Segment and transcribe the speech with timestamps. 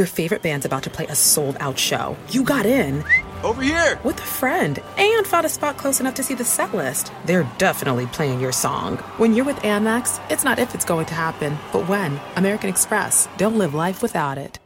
[0.00, 2.16] Your favorite band's about to play a sold out show.
[2.30, 3.04] You got in.
[3.44, 4.00] Over here!
[4.02, 7.12] With a friend and found a spot close enough to see the set list.
[7.26, 8.96] They're definitely playing your song.
[9.18, 12.18] When you're with Amex, it's not if it's going to happen, but when.
[12.36, 13.28] American Express.
[13.36, 14.58] Don't live life without it.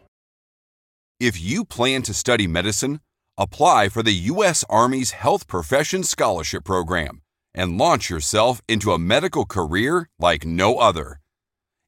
[1.19, 3.01] If you plan to study medicine,
[3.37, 4.65] apply for the U.S.
[4.71, 7.23] Army's Health Professions Scholarship Program
[7.53, 11.19] and launch yourself into a medical career like no other.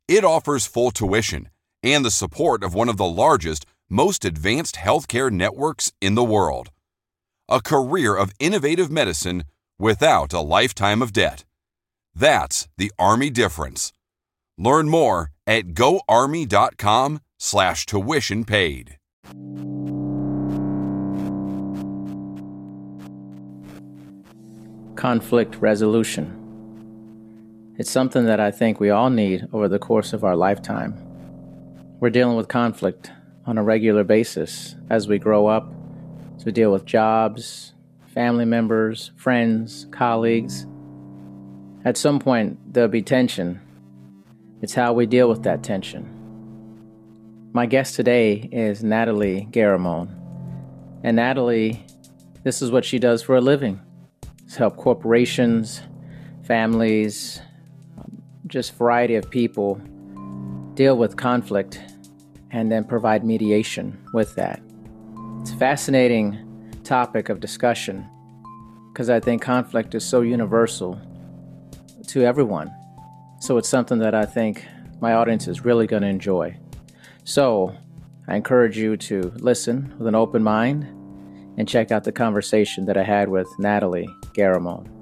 [0.08, 1.48] It offers full tuition
[1.86, 6.70] and the support of one of the largest, most advanced healthcare networks in the world.
[7.48, 9.44] A career of innovative medicine
[9.78, 11.44] without a lifetime of debt.
[12.12, 13.92] That's the Army difference.
[14.58, 18.98] Learn more at goarmy.com slash tuition paid.
[24.96, 26.42] Conflict resolution.
[27.78, 31.05] It's something that I think we all need over the course of our lifetime.
[31.98, 33.10] We're dealing with conflict
[33.46, 35.72] on a regular basis as we grow up
[36.40, 37.72] to deal with jobs,
[38.04, 40.66] family members, friends, colleagues.
[41.86, 43.62] At some point, there'll be tension.
[44.60, 47.50] It's how we deal with that tension.
[47.54, 50.10] My guest today is Natalie Garramone.
[51.02, 51.86] And Natalie,
[52.42, 53.80] this is what she does for a living.
[54.44, 55.80] It's help corporations,
[56.42, 57.40] families,
[58.46, 59.80] just variety of people
[60.76, 61.80] deal with conflict
[62.50, 64.60] and then provide mediation with that.
[65.40, 68.06] It's a fascinating topic of discussion
[68.92, 71.00] because I think conflict is so universal
[72.08, 72.70] to everyone.
[73.40, 74.66] So it's something that I think
[75.00, 76.56] my audience is really going to enjoy.
[77.24, 77.74] So
[78.28, 80.84] I encourage you to listen with an open mind
[81.58, 84.92] and check out the conversation that I had with Natalie Garramone.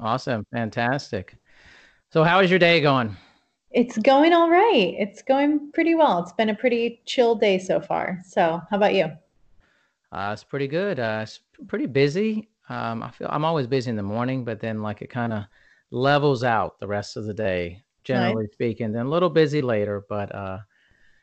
[0.00, 0.44] Awesome.
[0.52, 1.36] Fantastic.
[2.12, 3.16] So, how is your day going?
[3.70, 4.94] It's going all right.
[4.98, 6.18] It's going pretty well.
[6.18, 8.18] It's been a pretty chill day so far.
[8.26, 9.06] So, how about you?
[10.12, 11.00] Uh, it's pretty good.
[11.00, 12.50] Uh, it's pretty busy.
[12.68, 15.44] Um, I feel I'm always busy in the morning, but then like it kind of
[15.90, 18.92] levels out the rest of the day, generally speaking.
[18.92, 20.58] Then a little busy later, but uh,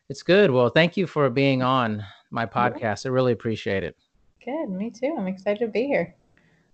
[0.10, 0.50] it's good.
[0.50, 3.06] Well, thank you for being on my podcast.
[3.06, 3.96] I really appreciate it.
[4.44, 4.72] Good.
[4.72, 5.16] Me too.
[5.20, 6.16] I'm excited to be here.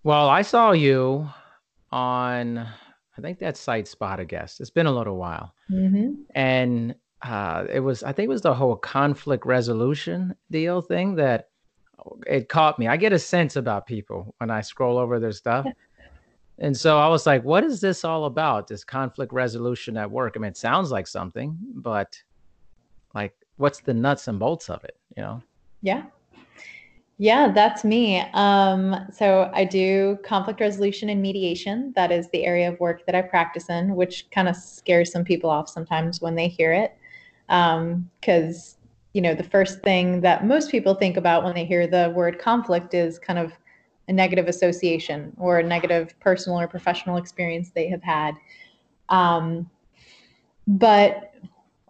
[0.04, 1.28] Well, I saw you
[1.92, 2.66] on
[3.18, 4.60] I think that's Site Spot a guest.
[4.62, 6.22] It's been a little while, mm-hmm.
[6.34, 11.50] and uh, it was I think it was the whole conflict resolution deal thing that
[12.28, 12.88] it caught me.
[12.88, 15.66] I get a sense about people when I scroll over their stuff.
[16.58, 18.68] And so I was like, what is this all about?
[18.68, 20.34] This conflict resolution at work?
[20.36, 22.22] I mean, it sounds like something, but
[23.14, 25.42] like, what's the nuts and bolts of it, you know?
[25.82, 26.04] Yeah.
[27.18, 28.20] Yeah, that's me.
[28.34, 31.94] Um, so I do conflict resolution and mediation.
[31.96, 35.24] That is the area of work that I practice in, which kind of scares some
[35.24, 36.98] people off sometimes when they hear it.
[37.48, 41.88] Because, um, you know, the first thing that most people think about when they hear
[41.88, 43.54] the word conflict is kind of
[44.10, 48.36] a negative association or a negative personal or professional experience they have had.
[49.08, 49.70] Um,
[50.68, 51.34] but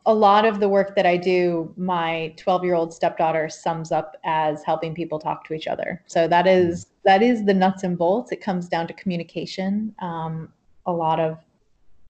[0.06, 4.16] a lot of the work that I do, my 12 year old stepdaughter sums up
[4.24, 6.04] as helping people talk to each other.
[6.06, 8.32] So that is that is the nuts and bolts.
[8.32, 10.52] It comes down to communication um,
[10.86, 11.40] a lot of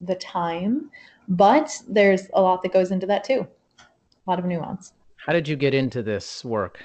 [0.01, 0.89] the time,
[1.29, 3.47] but there's a lot that goes into that too.
[3.79, 4.93] A lot of nuance.
[5.17, 6.83] How did you get into this work?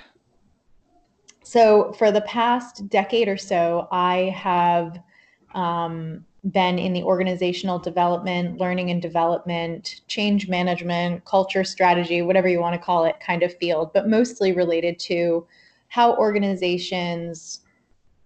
[1.43, 5.01] So for the past decade or so, I have
[5.55, 12.61] um, been in the organizational development, learning and development, change management, culture strategy, whatever you
[12.61, 15.47] want to call it, kind of field, but mostly related to
[15.89, 17.61] how organizations,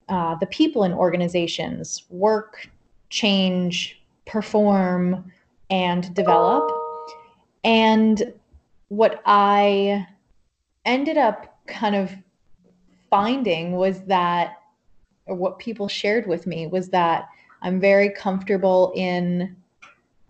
[0.09, 2.69] uh, the people in organizations work,
[3.11, 5.33] change, perform,
[5.71, 6.71] and develop.
[7.65, 8.33] And
[8.89, 10.07] what I
[10.85, 12.13] ended up kind of
[13.11, 14.59] finding was that,
[15.27, 17.29] or what people shared with me was that
[17.65, 19.57] I'm very comfortable in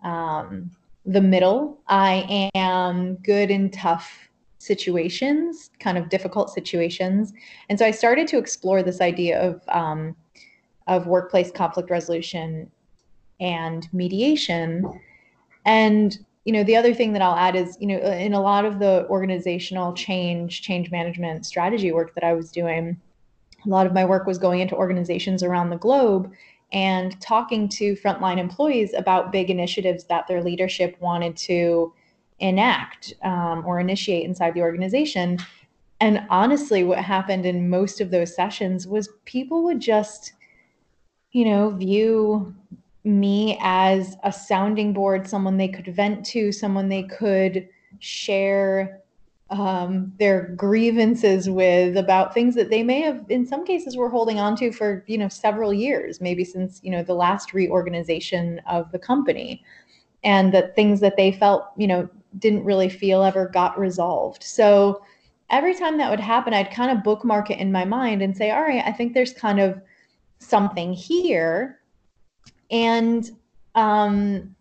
[0.03, 0.71] um,
[1.05, 1.81] the middle.
[1.87, 7.33] I am good in tough situations, kind of difficult situations.
[7.69, 10.15] And so I started to explore this idea of um,
[10.87, 12.71] of workplace conflict resolution
[13.39, 14.99] and mediation.
[15.65, 18.65] And you know, the other thing that I'll add is, you know, in a lot
[18.65, 22.97] of the organizational change, change management strategy work that I was doing,
[23.65, 26.31] a lot of my work was going into organizations around the globe
[26.75, 31.93] and talking to frontline employees about big initiatives that their leadership wanted to
[32.39, 35.39] enact um, or initiate inside the organization.
[36.01, 40.33] And honestly, what happened in most of those sessions was people would just,
[41.31, 42.53] you know, view
[43.05, 47.69] me as a sounding board, someone they could vent to, someone they could
[47.99, 49.01] share
[49.49, 54.39] um, their grievances with about things that they may have, in some cases, were holding
[54.39, 58.91] on to for you know several years, maybe since you know the last reorganization of
[58.91, 59.63] the company,
[60.23, 62.09] and that things that they felt you know
[62.39, 64.43] didn't really feel ever got resolved.
[64.43, 65.01] So
[65.49, 68.51] every time that would happen, I'd kind of bookmark it in my mind and say,
[68.51, 69.79] all right, I think there's kind of
[70.39, 71.79] something here.
[72.71, 73.29] And
[73.75, 74.55] um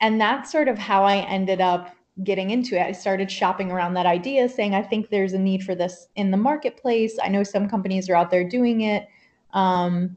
[0.00, 1.94] and that's sort of how I ended up
[2.24, 2.82] getting into it.
[2.82, 6.30] I started shopping around that idea, saying, I think there's a need for this in
[6.30, 7.18] the marketplace.
[7.22, 9.08] I know some companies are out there doing it.
[9.52, 10.16] Um,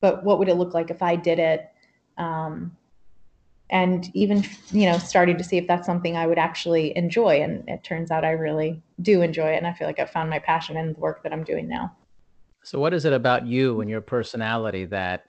[0.00, 1.70] but what would it look like if I did it?
[2.18, 2.76] Um,
[3.70, 7.66] and even you know starting to see if that's something i would actually enjoy and
[7.68, 10.38] it turns out i really do enjoy it and i feel like I've found my
[10.38, 11.94] passion in the work that i'm doing now
[12.62, 15.28] so what is it about you and your personality that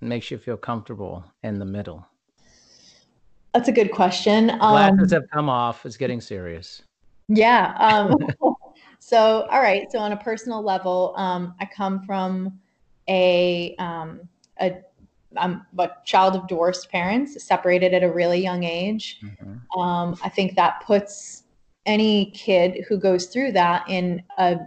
[0.00, 2.06] makes you feel comfortable in the middle
[3.54, 6.82] that's a good question glasses um, have come off it's getting serious
[7.28, 8.14] yeah um,
[8.98, 12.58] so all right so on a personal level um, i come from
[13.08, 14.20] a um,
[14.60, 14.80] a
[15.36, 19.20] I'm a child of divorced parents, separated at a really young age.
[19.22, 19.80] Mm-hmm.
[19.80, 21.44] Um, I think that puts
[21.86, 24.58] any kid who goes through that in a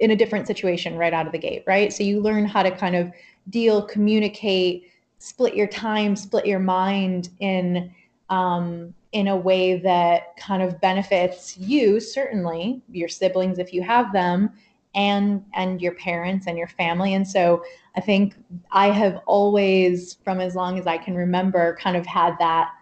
[0.00, 1.92] in a different situation right out of the gate, right?
[1.92, 3.12] So you learn how to kind of
[3.50, 7.94] deal, communicate, split your time, split your mind in
[8.30, 14.12] um, in a way that kind of benefits you, certainly your siblings if you have
[14.12, 14.50] them,
[14.94, 17.62] and and your parents and your family and so
[17.96, 18.34] i think
[18.72, 22.72] i have always from as long as i can remember kind of had that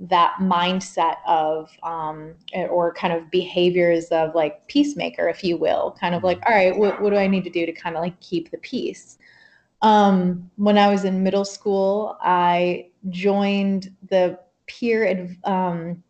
[0.00, 2.34] that mindset of um,
[2.70, 6.52] or kind of behaviors of like peacemaker if you will kind of like mm-hmm.
[6.52, 8.58] all right what, what do i need to do to kind of like keep the
[8.58, 9.18] peace
[9.82, 16.02] um, when i was in middle school i joined the peer um,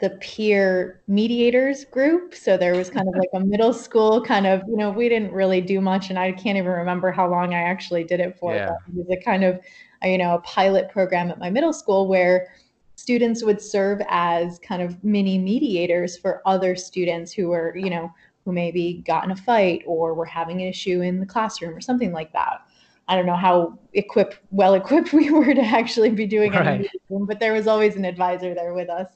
[0.00, 2.34] the peer mediators group.
[2.34, 5.32] So there was kind of like a middle school kind of, you know, we didn't
[5.32, 8.54] really do much and I can't even remember how long I actually did it for.
[8.54, 8.68] Yeah.
[8.86, 9.58] But it was a kind of,
[10.04, 12.54] you know, a pilot program at my middle school where
[12.94, 18.12] students would serve as kind of mini mediators for other students who were, you know,
[18.44, 21.80] who maybe got in a fight or were having an issue in the classroom or
[21.80, 22.60] something like that.
[23.08, 26.82] I don't know how equipped, well equipped we were to actually be doing right.
[26.82, 29.08] it, but there was always an advisor there with us.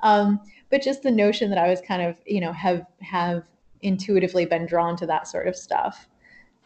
[0.00, 3.42] Um, but just the notion that I was kind of, you know, have have
[3.82, 6.08] intuitively been drawn to that sort of stuff.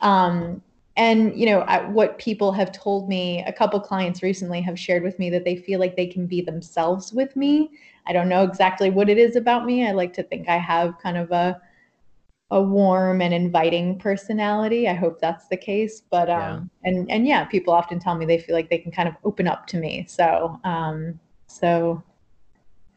[0.00, 0.62] Um,
[0.96, 1.60] and you know
[1.90, 5.56] what people have told me a couple clients recently have shared with me that they
[5.56, 7.70] feel like they can be themselves with me
[8.06, 10.98] i don't know exactly what it is about me i like to think i have
[11.00, 11.60] kind of a
[12.54, 16.90] a warm and inviting personality i hope that's the case but um yeah.
[16.90, 19.46] and and yeah people often tell me they feel like they can kind of open
[19.46, 22.02] up to me so um so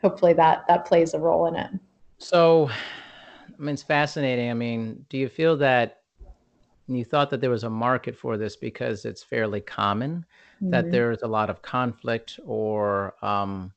[0.01, 1.71] hopefully that that plays a role in it.
[2.17, 4.49] So, I mean, it's fascinating.
[4.49, 6.01] I mean, do you feel that
[6.87, 10.25] you thought that there was a market for this because it's fairly common
[10.55, 10.71] mm-hmm.
[10.71, 13.73] that there's a lot of conflict or um,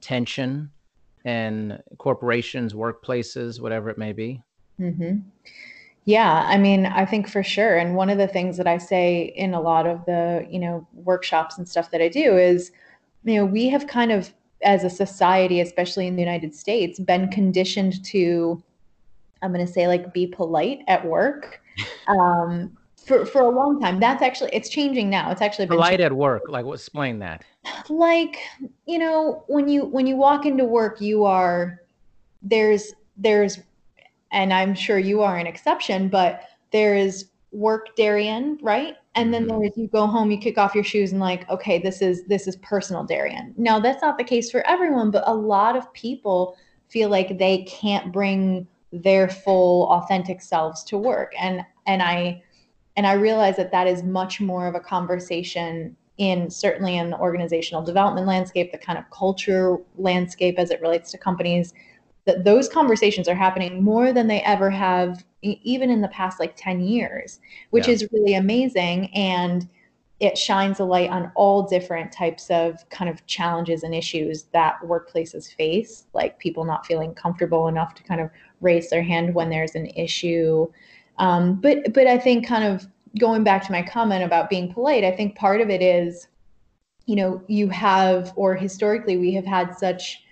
[0.00, 0.70] tension
[1.24, 4.42] in corporations, workplaces, whatever it may be?
[4.80, 5.18] Mm-hmm.
[6.06, 7.76] Yeah, I mean, I think for sure.
[7.78, 10.86] And one of the things that I say in a lot of the, you know,
[10.92, 12.72] workshops and stuff that I do is,
[13.24, 14.32] you know, we have kind of
[14.62, 18.62] as a society, especially in the United States, been conditioned to,
[19.40, 21.60] I'm going to say, like, be polite at work.
[22.06, 24.00] Um, for, for a long time.
[24.00, 25.30] That's actually it's changing now.
[25.30, 26.42] It's actually been polite at work.
[26.48, 27.44] Like, explain that.
[27.88, 28.38] Like,
[28.86, 31.80] you know, when you when you walk into work, you are
[32.42, 33.60] there's there's,
[34.34, 38.96] and I'm sure you are an exception, but there is work Darian, right?
[39.14, 39.60] And then mm-hmm.
[39.60, 42.48] there's you go home, you kick off your shoes and like, okay, this is this
[42.48, 43.54] is personal Darian.
[43.56, 46.56] Now that's not the case for everyone, but a lot of people
[46.88, 51.32] feel like they can't bring their full authentic selves to work.
[51.38, 52.42] And and I
[52.96, 57.18] and I realize that that is much more of a conversation in certainly in the
[57.18, 61.72] organizational development landscape, the kind of culture landscape as it relates to companies
[62.24, 66.54] that those conversations are happening more than they ever have even in the past like
[66.56, 67.40] 10 years
[67.70, 67.94] which yeah.
[67.94, 69.68] is really amazing and
[70.20, 74.80] it shines a light on all different types of kind of challenges and issues that
[74.82, 79.50] workplaces face like people not feeling comfortable enough to kind of raise their hand when
[79.50, 80.66] there's an issue
[81.18, 82.86] um, but but i think kind of
[83.18, 86.28] going back to my comment about being polite i think part of it is
[87.06, 90.23] you know you have or historically we have had such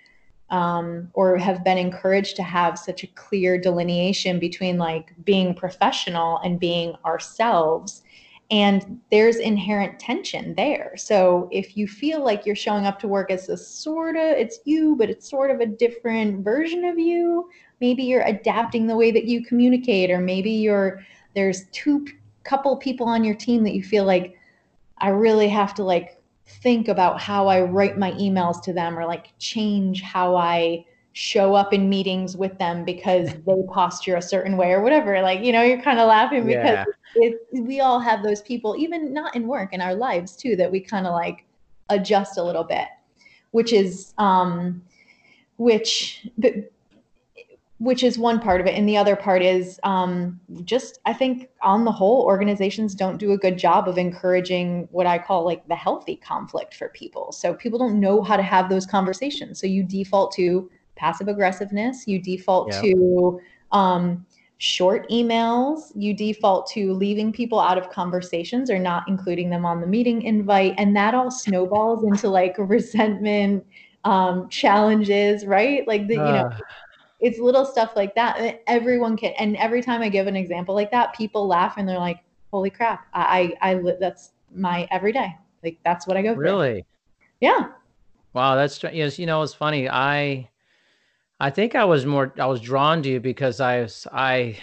[0.53, 6.37] um, or have been encouraged to have such a clear delineation between like being professional
[6.45, 8.03] and being ourselves
[8.51, 10.93] and there's inherent tension there.
[10.95, 14.59] So if you feel like you're showing up to work as a sort of it's
[14.65, 17.49] you but it's sort of a different version of you.
[17.81, 22.05] Maybe you're adapting the way that you communicate or maybe you're there's two
[22.43, 24.37] couple people on your team that you feel like
[24.97, 26.21] i really have to like
[26.61, 31.53] think about how i write my emails to them or like change how i show
[31.53, 35.21] up in meetings with them because they posture a certain way or whatever.
[35.21, 36.85] Like you know you're kind of laughing because yeah.
[37.15, 40.71] it, we all have those people, even not in work, in our lives too, that
[40.71, 41.45] we kind of like
[41.89, 42.87] adjust a little bit,
[43.51, 44.81] which is, um,
[45.57, 46.53] which, but,
[47.83, 48.75] which is one part of it.
[48.75, 53.33] And the other part is um, just, I think, on the whole, organizations don't do
[53.33, 57.33] a good job of encouraging what I call like the healthy conflict for people.
[57.33, 59.59] So people don't know how to have those conversations.
[59.59, 62.81] So you default to passive aggressiveness, you default yeah.
[62.83, 63.41] to,
[63.73, 64.25] um,
[64.59, 69.81] short emails, you default to leaving people out of conversations or not including them on
[69.81, 70.73] the meeting invite.
[70.77, 73.65] And that all snowballs into like resentment,
[74.05, 75.85] um, challenges, right?
[75.85, 76.49] Like the, you know,
[77.23, 78.61] it's little stuff like that.
[78.67, 81.97] Everyone can, and every time I give an example like that, people laugh and they're
[81.97, 82.19] like,
[82.51, 85.33] holy crap, I, I, I that's my everyday.
[85.63, 86.43] Like that's what I go through.
[86.43, 86.85] Really?
[87.39, 87.69] Yeah.
[88.33, 88.55] Wow.
[88.55, 89.17] That's, yes.
[89.17, 89.89] You know, it's funny.
[89.89, 90.49] I,
[91.39, 94.57] I think I was more I was drawn to you because I I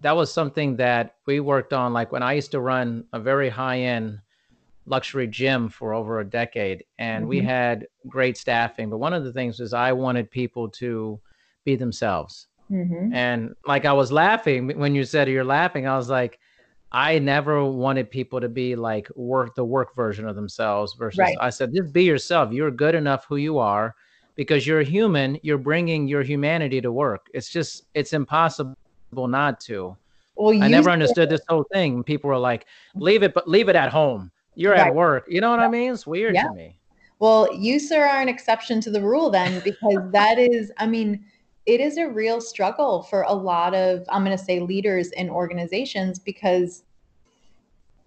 [0.00, 3.48] that was something that we worked on like when I used to run a very
[3.48, 4.20] high end
[4.86, 7.28] luxury gym for over a decade and mm-hmm.
[7.28, 11.20] we had great staffing but one of the things is I wanted people to
[11.64, 12.46] be themselves.
[12.70, 13.12] Mm-hmm.
[13.12, 16.38] And like I was laughing when you said you're laughing I was like
[16.90, 21.36] I never wanted people to be like work the work version of themselves versus right.
[21.40, 22.52] I said just be yourself.
[22.52, 23.94] You're good enough who you are
[24.34, 28.76] because you're human you're bringing your humanity to work it's just it's impossible
[29.14, 29.96] not to
[30.36, 33.76] well i never understood this whole thing people were like leave it but leave it
[33.76, 34.88] at home you're right.
[34.88, 35.66] at work you know what yeah.
[35.66, 36.44] i mean it's weird yeah.
[36.44, 36.78] to me
[37.18, 41.22] well you sir are an exception to the rule then because that is i mean
[41.66, 45.28] it is a real struggle for a lot of i'm going to say leaders in
[45.30, 46.84] organizations because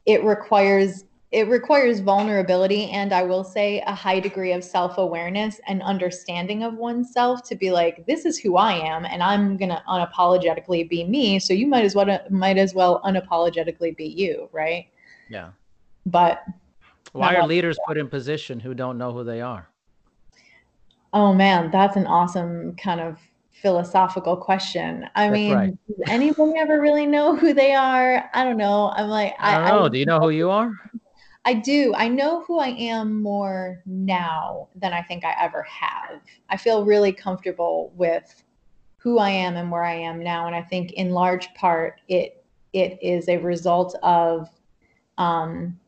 [0.05, 5.59] it requires it requires vulnerability and I will say a high degree of self awareness
[5.67, 9.83] and understanding of oneself to be like, this is who I am, and I'm gonna
[9.89, 11.39] unapologetically be me.
[11.39, 14.85] So you might as well might as well unapologetically be you, right?
[15.27, 15.49] Yeah.
[16.05, 16.45] But
[17.11, 19.67] why are leaders put in position who don't know who they are?
[21.11, 23.17] Oh man, that's an awesome kind of
[23.65, 25.09] philosophical question.
[25.15, 25.77] I That's mean, right.
[25.87, 28.29] does anybody ever really know who they are?
[28.31, 28.91] I don't know.
[28.95, 29.85] I'm like, I don't know.
[29.85, 30.71] I, Do you know who you are?
[31.45, 31.91] I do.
[31.95, 36.21] I know who I am more now than I think I ever have.
[36.47, 38.43] I feel really comfortable with
[38.97, 42.45] who I am and where I am now, and I think in large part it
[42.71, 44.47] it is a result of,
[45.17, 45.79] um,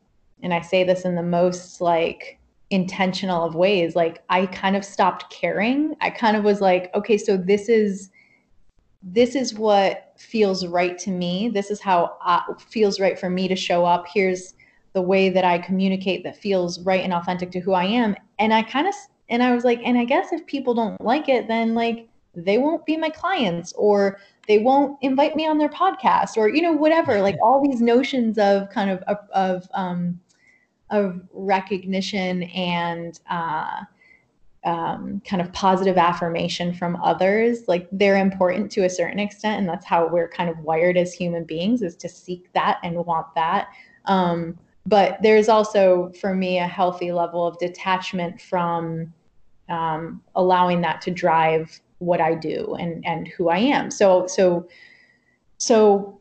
[0.42, 2.37] and I say this in the most like
[2.70, 3.96] intentional of ways.
[3.96, 5.94] Like I kind of stopped caring.
[6.00, 8.10] I kind of was like, okay, so this is
[9.02, 11.48] this is what feels right to me.
[11.48, 14.06] This is how it feels right for me to show up.
[14.12, 14.54] Here's
[14.92, 18.16] the way that I communicate that feels right and authentic to who I am.
[18.38, 18.94] And I kind of,
[19.28, 22.58] and I was like, and I guess if people don't like it, then like they
[22.58, 26.72] won't be my clients or they won't invite me on their podcast or, you know,
[26.72, 30.18] whatever, like all these notions of kind of, of, of, um,
[30.90, 33.82] of recognition and, uh,
[34.64, 39.68] um, kind of positive affirmation from others like they're important to a certain extent and
[39.68, 43.26] that's how we're kind of wired as human beings is to seek that and want
[43.36, 43.68] that
[44.06, 49.12] um, but there's also for me a healthy level of detachment from
[49.68, 53.90] um, allowing that to drive what I do and and who I am.
[53.90, 54.66] So so
[55.58, 56.20] so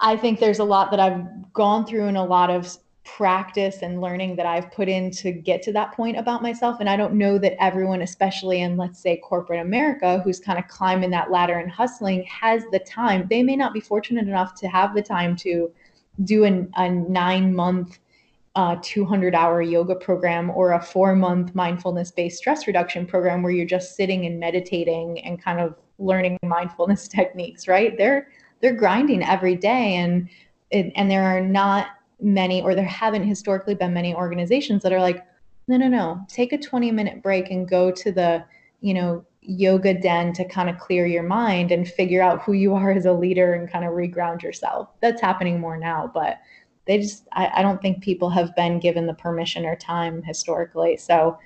[0.00, 2.76] I think there's a lot that I've gone through and a lot of
[3.16, 6.78] practice and learning that I've put in to get to that point about myself.
[6.80, 10.68] And I don't know that everyone, especially in let's say corporate America, who's kind of
[10.68, 13.26] climbing that ladder and hustling, has the time.
[13.28, 15.70] They may not be fortunate enough to have the time to
[16.24, 17.98] do an, a nine month
[18.56, 23.52] uh, 200 hour yoga program or a four month mindfulness based stress reduction program where
[23.52, 28.26] you're just sitting and meditating and kind of learning mindfulness techniques right they're
[28.60, 30.28] they're grinding every day and
[30.72, 31.88] and there are not
[32.20, 35.24] many or there haven't historically been many organizations that are like
[35.68, 38.44] no no no take a 20 minute break and go to the
[38.80, 42.74] you know yoga den to kind of clear your mind and figure out who you
[42.74, 44.88] are as a leader and kind of reground yourself.
[45.00, 46.38] That's happening more now, but
[46.86, 50.96] they just, I, I don't think people have been given the permission or time historically.
[50.96, 51.38] So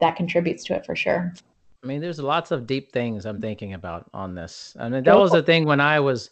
[0.00, 1.32] that contributes to it for sure.
[1.82, 4.76] I mean, there's lots of deep things I'm thinking about on this.
[4.78, 6.30] I mean, that was the thing when I was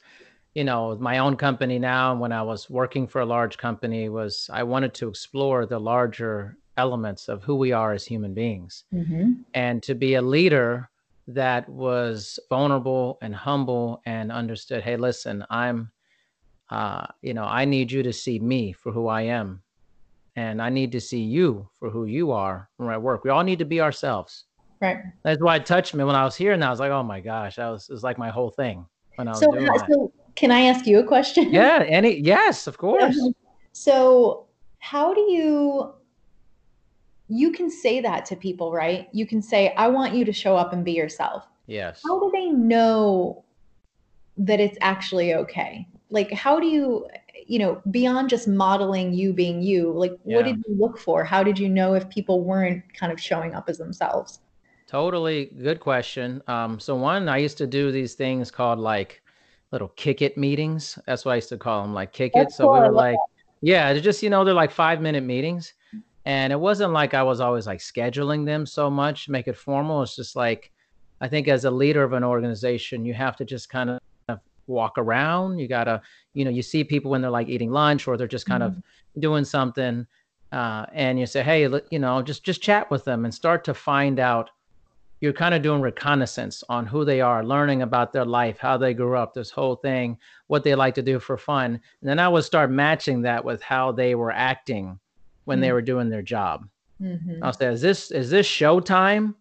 [0.57, 4.49] you know, my own company now, when I was working for a large company, was
[4.51, 8.85] I wanted to explore the larger elements of who we are as human beings.
[8.93, 9.33] Mm-hmm.
[9.53, 10.89] and to be a leader
[11.29, 15.91] that was vulnerable and humble and understood hey listen i'm
[16.71, 19.63] uh, you know i need you to see me for who i am.
[20.37, 23.25] And i need to see you for who you are when i work.
[23.25, 24.45] We all need to be ourselves.
[24.81, 24.99] Right.
[25.23, 27.21] That's why it touched me when i was here and i was like oh my
[27.21, 28.87] gosh that was, it was like my whole thing
[29.17, 30.11] when i was so, doing that.
[30.37, 33.19] Can i ask you a question yeah any yes of course
[33.73, 34.47] so
[34.79, 35.93] how do you
[37.29, 39.09] you can say that to people, right?
[39.13, 41.47] You can say, I want you to show up and be yourself.
[41.67, 42.01] Yes.
[42.05, 43.45] How do they know
[44.37, 45.89] that it's actually okay?
[46.11, 47.09] Like, how do you,
[47.47, 50.37] you know, beyond just modeling you being you, like, yeah.
[50.37, 51.25] what did you look for?
[51.25, 54.41] How did you know if people weren't kind of showing up as themselves?
[54.87, 56.41] Totally good question.
[56.47, 59.21] Um, so, one, I used to do these things called like
[59.73, 60.99] little kick it meetings.
[61.07, 62.57] That's what I used to call them, like kick That's it.
[62.57, 62.75] So, cool.
[62.75, 63.19] we were like,
[63.61, 65.75] yeah, they're just, you know, they're like five minute meetings
[66.27, 70.03] and it wasn't like I was always like scheduling them so much, make it formal.
[70.03, 70.73] It's just like
[71.21, 74.99] I think as a leader of an organization, you have to just kind of walk
[74.99, 75.59] around.
[75.59, 76.03] You gotta,
[76.35, 78.79] you know, you see people when they're like eating lunch or they're just kind mm-hmm.
[78.79, 80.05] of doing something,
[80.51, 83.73] uh, and you say, hey, you know, just just chat with them and start to
[83.73, 84.51] find out.
[85.21, 88.93] You're kind of doing reconnaissance on who they are, learning about their life, how they
[88.93, 91.81] grew up, this whole thing, what they like to do for fun.
[92.01, 94.99] And then I would start matching that with how they were acting
[95.45, 95.63] when mm-hmm.
[95.63, 96.69] they were doing their job.
[97.01, 97.43] Mm-hmm.
[97.43, 99.35] I'll say, is this is this showtime,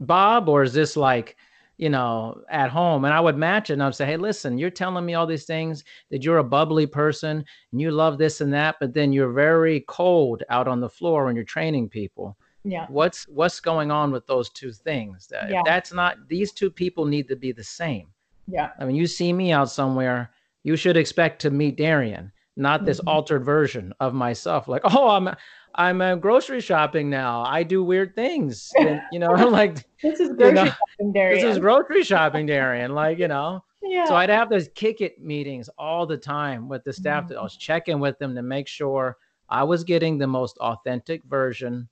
[0.00, 1.36] Bob, or is this like,
[1.76, 3.04] you know, at home?
[3.04, 5.44] And I would match it and I'd say, hey, listen, you're telling me all these
[5.44, 9.32] things that you're a bubbly person and you love this and that, but then you're
[9.32, 12.36] very cold out on the floor when you're training people.
[12.64, 12.86] Yeah.
[12.88, 15.26] What's what's going on with those two things?
[15.28, 15.62] That yeah.
[15.64, 18.08] That's not these two people need to be the same.
[18.46, 18.70] Yeah.
[18.78, 20.30] I mean, you see me out somewhere,
[20.62, 23.08] you should expect to meet Darian not this mm-hmm.
[23.08, 25.28] altered version of myself like oh i'm
[25.74, 30.20] i'm uh, grocery shopping now i do weird things and, you know I'm like this
[30.20, 34.06] is grocery you know, shopping darian this is grocery shopping darian like you know yeah.
[34.06, 37.38] so i'd have those kick it meetings all the time with the staff mm-hmm.
[37.38, 39.16] i was checking with them to make sure
[39.48, 41.88] i was getting the most authentic version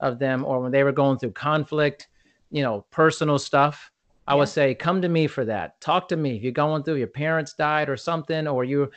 [0.00, 2.08] of them or when they were going through conflict
[2.50, 3.90] you know personal stuff
[4.30, 5.80] I would say, come to me for that.
[5.80, 6.36] Talk to me.
[6.36, 8.88] If you're going through your parents died or something, or you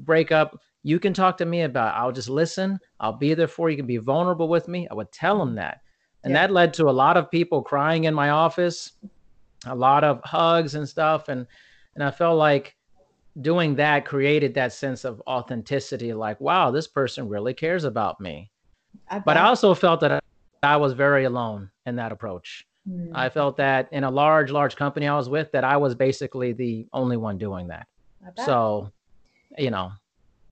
[0.00, 1.98] break up, you can talk to me about it.
[1.98, 2.78] I'll just listen.
[2.98, 3.72] I'll be there for you.
[3.72, 4.88] You can be vulnerable with me.
[4.90, 5.82] I would tell them that.
[6.24, 6.46] And yeah.
[6.46, 8.92] that led to a lot of people crying in my office,
[9.66, 11.28] a lot of hugs and stuff.
[11.28, 11.46] And
[11.94, 12.74] and I felt like
[13.42, 18.50] doing that created that sense of authenticity, like, wow, this person really cares about me.
[19.10, 20.24] I but I also felt that
[20.62, 22.66] I was very alone in that approach.
[22.88, 23.10] Mm.
[23.14, 26.52] I felt that in a large, large company I was with, that I was basically
[26.52, 27.86] the only one doing that.
[28.44, 28.92] So,
[29.56, 29.92] you know.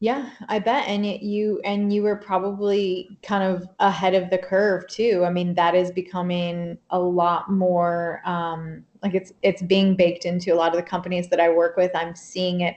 [0.00, 0.86] Yeah, I bet.
[0.88, 5.24] And it, you and you were probably kind of ahead of the curve too.
[5.26, 10.52] I mean, that is becoming a lot more um, like it's it's being baked into
[10.52, 11.90] a lot of the companies that I work with.
[11.94, 12.76] I'm seeing it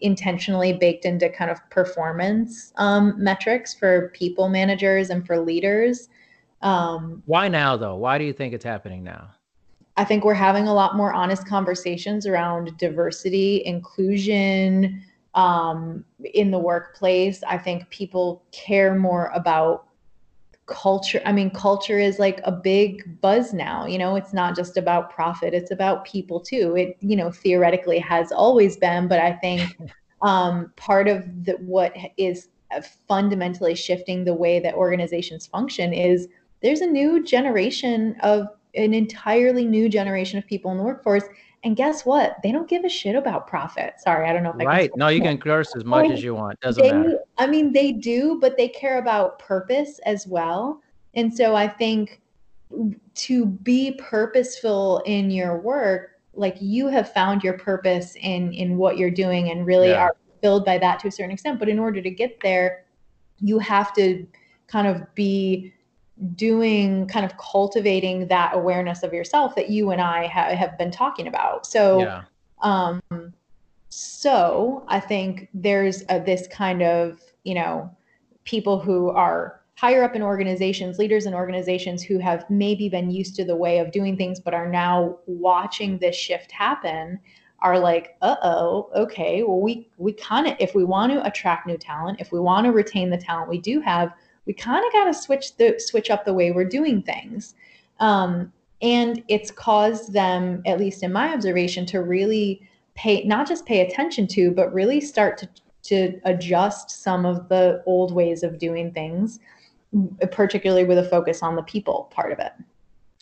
[0.00, 6.08] intentionally baked into kind of performance um, metrics for people managers and for leaders
[6.62, 7.96] um, Why now, though?
[7.96, 9.30] Why do you think it's happening now?
[9.96, 15.02] I think we're having a lot more honest conversations around diversity, inclusion
[15.34, 17.42] um, in the workplace.
[17.46, 19.86] I think people care more about
[20.66, 21.20] culture.
[21.24, 23.86] I mean, culture is like a big buzz now.
[23.86, 26.76] You know, it's not just about profit, it's about people too.
[26.76, 29.76] It, you know, theoretically has always been, but I think
[30.22, 32.48] um, part of the, what is
[33.08, 36.28] fundamentally shifting the way that organizations function is
[36.62, 41.24] there's a new generation of an entirely new generation of people in the workforce.
[41.62, 42.36] And guess what?
[42.42, 43.94] They don't give a shit about profit.
[43.98, 44.90] Sorry, I don't know if I right.
[44.96, 46.58] no, you can curse as much as you want.
[46.60, 47.18] Doesn't they, matter.
[47.36, 50.80] I mean, they do, but they care about purpose as well.
[51.14, 52.22] And so I think
[53.14, 58.96] to be purposeful in your work, like you have found your purpose in in what
[58.96, 60.04] you're doing and really yeah.
[60.04, 61.58] are filled by that to a certain extent.
[61.58, 62.86] But in order to get there,
[63.40, 64.26] you have to
[64.66, 65.74] kind of be
[66.34, 70.90] doing kind of cultivating that awareness of yourself that you and I ha- have been
[70.90, 71.66] talking about.
[71.66, 72.22] So, yeah.
[72.60, 73.02] um,
[73.88, 77.90] so I think there's a, this kind of, you know,
[78.44, 83.34] people who are higher up in organizations, leaders in organizations who have maybe been used
[83.36, 87.18] to the way of doing things, but are now watching this shift happen
[87.60, 91.66] are like, uh oh, okay, well, we, we kind of, if we want to attract
[91.66, 94.12] new talent, if we want to retain the talent we do have,
[94.50, 97.54] we kind of got to switch the switch up the way we're doing things.
[98.00, 103.64] Um, and it's caused them, at least in my observation, to really pay not just
[103.64, 105.48] pay attention to, but really start to
[105.82, 109.38] to adjust some of the old ways of doing things,
[110.32, 112.50] particularly with a focus on the people part of it.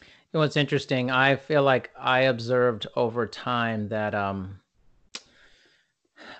[0.00, 4.60] You know, what's interesting, I feel like I observed over time that um,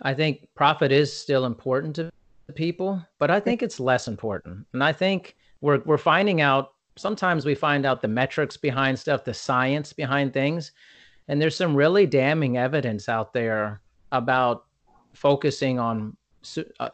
[0.01, 2.11] I think profit is still important to
[2.53, 4.67] people, but I think it's less important.
[4.73, 9.25] And I think we're we're finding out sometimes we find out the metrics behind stuff,
[9.25, 10.73] the science behind things,
[11.29, 13.81] and there's some really damning evidence out there
[14.13, 14.65] about
[15.15, 16.17] focusing on
[16.81, 16.89] uh,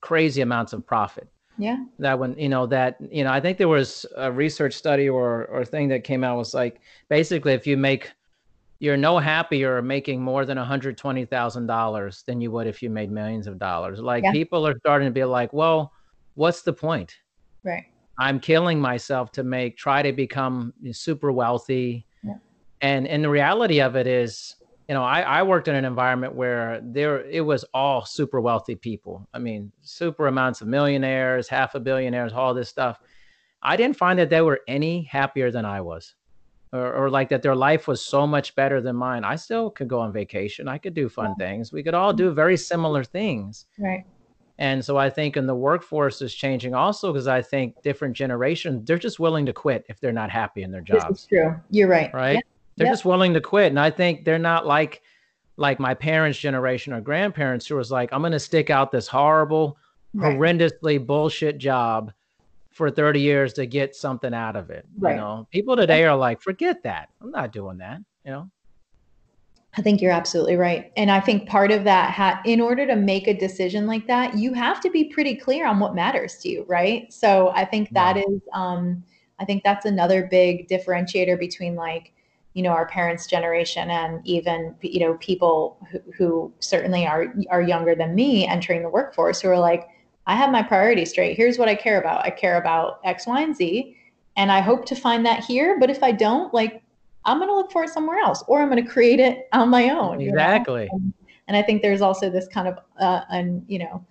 [0.00, 1.28] crazy amounts of profit.
[1.58, 1.84] Yeah.
[1.98, 5.46] That when you know that you know I think there was a research study or
[5.46, 8.10] or thing that came out was like basically if you make
[8.82, 13.56] you're no happier making more than $120,000 than you would if you made millions of
[13.56, 14.00] dollars.
[14.00, 14.32] Like yeah.
[14.32, 15.92] people are starting to be like, well,
[16.34, 17.14] what's the point?
[17.62, 17.84] Right.
[18.18, 22.08] I'm killing myself to make, try to become super wealthy.
[22.24, 22.34] Yeah.
[22.80, 24.56] And, and the reality of it is,
[24.88, 28.74] you know, I, I worked in an environment where there, it was all super wealthy
[28.74, 29.28] people.
[29.32, 32.98] I mean, super amounts of millionaires, half a billionaires, all this stuff.
[33.62, 36.16] I didn't find that they were any happier than I was
[36.72, 39.24] or, or like that their life was so much better than mine.
[39.24, 40.68] I still could go on vacation.
[40.68, 41.46] I could do fun yeah.
[41.46, 41.72] things.
[41.72, 42.18] We could all mm-hmm.
[42.18, 43.66] do very similar things.
[43.78, 44.04] Right.
[44.58, 48.86] And so I think in the workforce is changing also because I think different generations,
[48.86, 51.08] they're just willing to quit if they're not happy in their jobs.
[51.08, 51.56] This is true.
[51.70, 52.12] You're right.
[52.14, 52.34] Right.
[52.36, 52.40] Yeah.
[52.76, 53.68] They're just willing to quit.
[53.68, 55.02] And I think they're not like
[55.58, 59.76] like my parents' generation or grandparents who was like, I'm gonna stick out this horrible,
[60.14, 60.36] right.
[60.36, 62.12] horrendously bullshit job
[62.72, 64.86] for 30 years to get something out of it.
[64.98, 65.12] Right.
[65.12, 67.10] You know, people today are like, forget that.
[67.20, 68.00] I'm not doing that.
[68.24, 68.50] You know.
[69.76, 70.92] I think you're absolutely right.
[70.96, 74.36] And I think part of that, ha- in order to make a decision like that,
[74.36, 77.10] you have to be pretty clear on what matters to you, right?
[77.10, 79.02] So I think that is, um,
[79.38, 82.12] I think that's another big differentiator between like,
[82.52, 87.62] you know, our parents' generation and even, you know, people who, who certainly are are
[87.62, 89.88] younger than me entering the workforce who are like,
[90.26, 91.36] I have my priorities straight.
[91.36, 92.24] Here's what I care about.
[92.24, 93.96] I care about X, Y, and Z.
[94.36, 95.78] And I hope to find that here.
[95.78, 96.82] But if I don't, like,
[97.24, 99.68] I'm going to look for it somewhere else or I'm going to create it on
[99.68, 100.20] my own.
[100.20, 100.88] Exactly.
[100.90, 101.12] And,
[101.48, 104.04] and, I think there's also this kind of, uh, an, you know,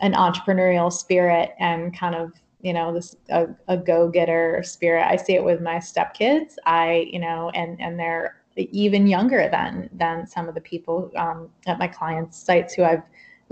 [0.00, 5.06] an entrepreneurial spirit and kind of, you know, this a, a go-getter spirit.
[5.06, 6.54] I see it with my stepkids.
[6.66, 11.48] I, you know, and and they're even younger than than some of the people um,
[11.66, 13.02] at my clients' sites who I've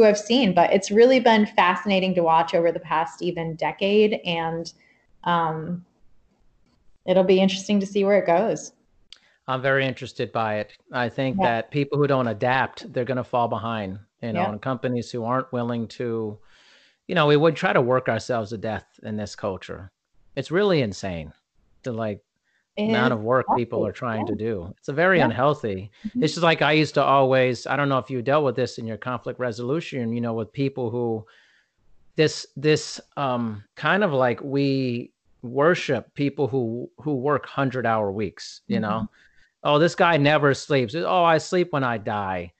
[0.01, 0.55] who I've seen.
[0.55, 4.73] But it's really been fascinating to watch over the past even decade, and
[5.25, 5.85] um,
[7.07, 8.73] it'll be interesting to see where it goes.
[9.47, 10.73] I'm very interested by it.
[10.93, 11.47] I think yeah.
[11.47, 13.99] that people who don't adapt, they're going to fall behind.
[14.23, 14.51] You know, yeah.
[14.51, 16.39] and companies who aren't willing to,
[17.09, 19.91] you know, we would try to work ourselves to death in this culture.
[20.37, 21.33] It's really insane
[21.85, 22.21] to like
[22.79, 24.33] amount of work people are trying yeah.
[24.33, 24.75] to do.
[24.79, 25.27] It's a very yeah.
[25.27, 25.91] unhealthy.
[26.07, 26.23] Mm-hmm.
[26.23, 28.79] It's just like I used to always, I don't know if you dealt with this
[28.79, 31.27] in your conflict resolution, you know, with people who
[32.17, 38.63] this this um kind of like we worship people who who work 100 hour weeks,
[38.67, 38.83] you mm-hmm.
[38.83, 39.09] know.
[39.63, 40.95] Oh, this guy never sleeps.
[40.95, 42.53] Oh, I sleep when I die.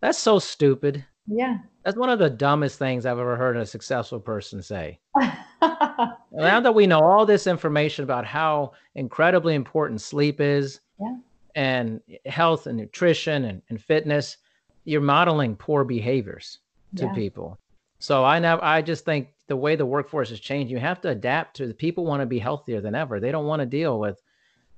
[0.00, 1.04] That's so stupid.
[1.26, 1.58] Yeah.
[1.84, 4.98] That's one of the dumbest things I've ever heard a successful person say.
[6.32, 11.16] now that we know all this information about how incredibly important sleep is yeah.
[11.54, 14.36] and health and nutrition and, and fitness,
[14.84, 16.58] you're modeling poor behaviors
[16.96, 17.14] to yeah.
[17.14, 17.58] people.
[17.98, 21.08] So I now I just think the way the workforce has changed, you have to
[21.08, 23.18] adapt to the people want to be healthier than ever.
[23.18, 24.22] They don't want to deal with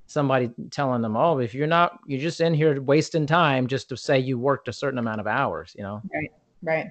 [0.06, 3.96] somebody telling them, "Oh, if you're not, you're just in here wasting time just to
[3.96, 6.00] say you worked a certain amount of hours," you know.
[6.12, 6.32] Right.
[6.62, 6.90] Right.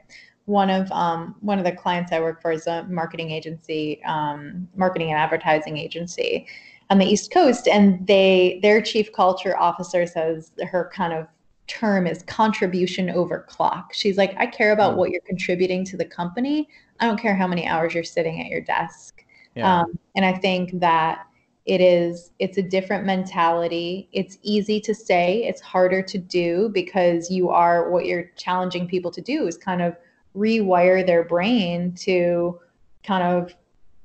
[0.49, 4.67] One of um, one of the clients I work for is a marketing agency, um,
[4.75, 6.47] marketing and advertising agency
[6.89, 11.27] on the East Coast, and they their chief culture officer says her kind of
[11.67, 13.93] term is contribution over clock.
[13.93, 16.67] She's like, I care about what you're contributing to the company.
[16.99, 19.23] I don't care how many hours you're sitting at your desk.
[19.55, 19.81] Yeah.
[19.81, 21.27] Um, and I think that
[21.67, 27.29] it is it's a different mentality it's easy to say it's harder to do because
[27.29, 29.95] you are what you're challenging people to do is kind of
[30.35, 32.59] rewire their brain to
[33.03, 33.55] kind of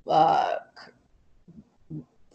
[0.09, 0.57] uh,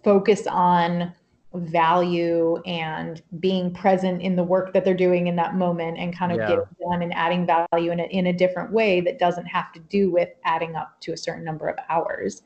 [0.03, 1.13] focus on
[1.55, 6.31] value and being present in the work that they're doing in that moment and kind
[6.31, 6.47] of yeah.
[6.47, 9.79] getting done and adding value in a, in a different way that doesn't have to
[9.89, 12.43] do with adding up to a certain number of hours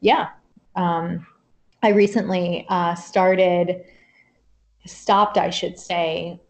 [0.00, 0.28] yeah
[0.76, 1.26] um,
[1.84, 3.84] I recently uh, started,
[4.86, 6.40] stopped, I should say,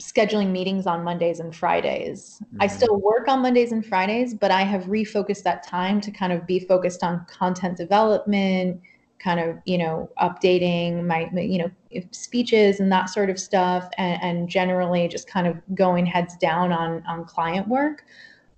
[0.00, 2.40] scheduling meetings on Mondays and Fridays.
[2.44, 2.62] Mm-hmm.
[2.62, 6.32] I still work on Mondays and Fridays, but I have refocused that time to kind
[6.32, 8.80] of be focused on content development,
[9.20, 11.70] kind of you know updating my you know
[12.10, 16.72] speeches and that sort of stuff and, and generally just kind of going heads down
[16.72, 18.04] on on client work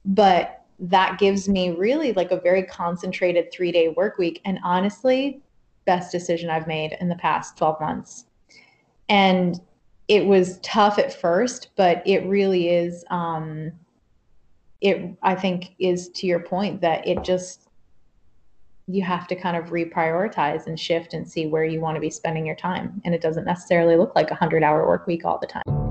[0.05, 5.41] but that gives me really like a very concentrated three day work week and honestly
[5.85, 8.27] best decision i've made in the past 12 months
[9.09, 9.61] and
[10.09, 13.73] it was tough at first but it really is um
[14.81, 17.69] it i think is to your point that it just
[18.87, 22.11] you have to kind of reprioritize and shift and see where you want to be
[22.11, 23.01] spending your time.
[23.05, 25.82] And it doesn't necessarily look like a 100 hour work week all the time.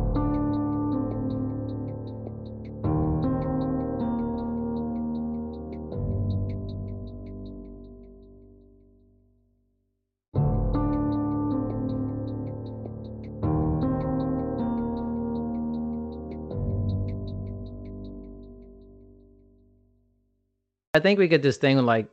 [20.93, 22.07] I think we get this thing like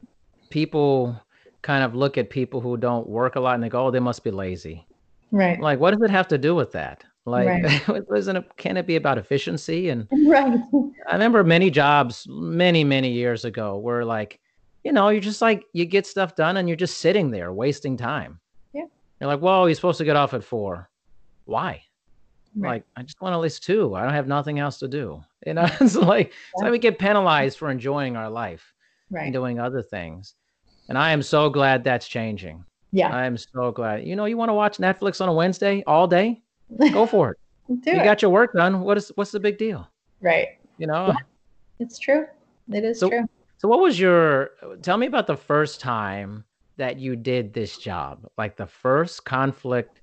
[0.51, 1.21] people
[1.62, 4.01] kind of look at people who don't work a lot and they go, "Oh, they
[4.01, 4.87] must be lazy."
[5.31, 5.61] Right.
[5.61, 7.05] Like, what does it have to do with that?
[7.27, 8.05] Like, right.
[8.17, 9.91] isn't it, can it be about efficiency?
[9.91, 10.59] And right.
[11.09, 14.41] I remember many jobs many, many years ago where like,
[14.85, 17.97] you know, you're just like you get stuff done and you're just sitting there wasting
[17.97, 18.41] time.
[18.73, 18.85] Yeah.
[19.21, 20.88] You're like, well, you're supposed to get off at four.
[21.45, 21.83] Why?
[22.57, 22.71] Right.
[22.71, 23.95] Like, I just want at least two.
[23.95, 25.23] I don't have nothing else to do.
[25.46, 26.66] You know, it's like yeah.
[26.66, 28.72] so we get penalized for enjoying our life
[29.11, 29.24] right.
[29.24, 30.35] and doing other things.
[30.88, 32.64] And I am so glad that's changing.
[32.92, 33.14] Yeah.
[33.14, 34.07] I am so glad.
[34.07, 36.42] You know, you want to watch Netflix on a Wednesday all day?
[36.92, 37.38] Go for it.
[37.83, 38.05] Do you it.
[38.05, 38.81] got your work done.
[38.81, 39.87] What is what's the big deal?
[40.22, 40.48] Right.
[40.79, 41.09] You know?
[41.09, 41.14] Yeah.
[41.81, 42.27] It's true.
[42.72, 43.27] It is so, true.
[43.59, 44.51] So what was your
[44.83, 46.44] tell me about the first time
[46.79, 48.27] that you did this job?
[48.38, 50.01] Like the first conflict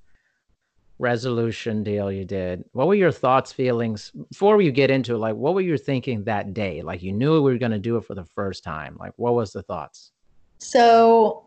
[0.97, 2.63] resolution deal you did.
[2.71, 5.17] What were your thoughts, feelings before you get into it?
[5.17, 6.81] Like what were you thinking that day?
[6.81, 8.95] Like you knew we were going to do it for the first time.
[8.99, 10.11] Like what was the thoughts?
[10.59, 11.45] So,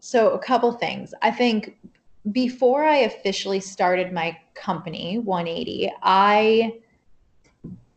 [0.00, 1.14] so a couple things.
[1.22, 1.76] I think
[2.32, 6.78] before I officially started my company, 180, I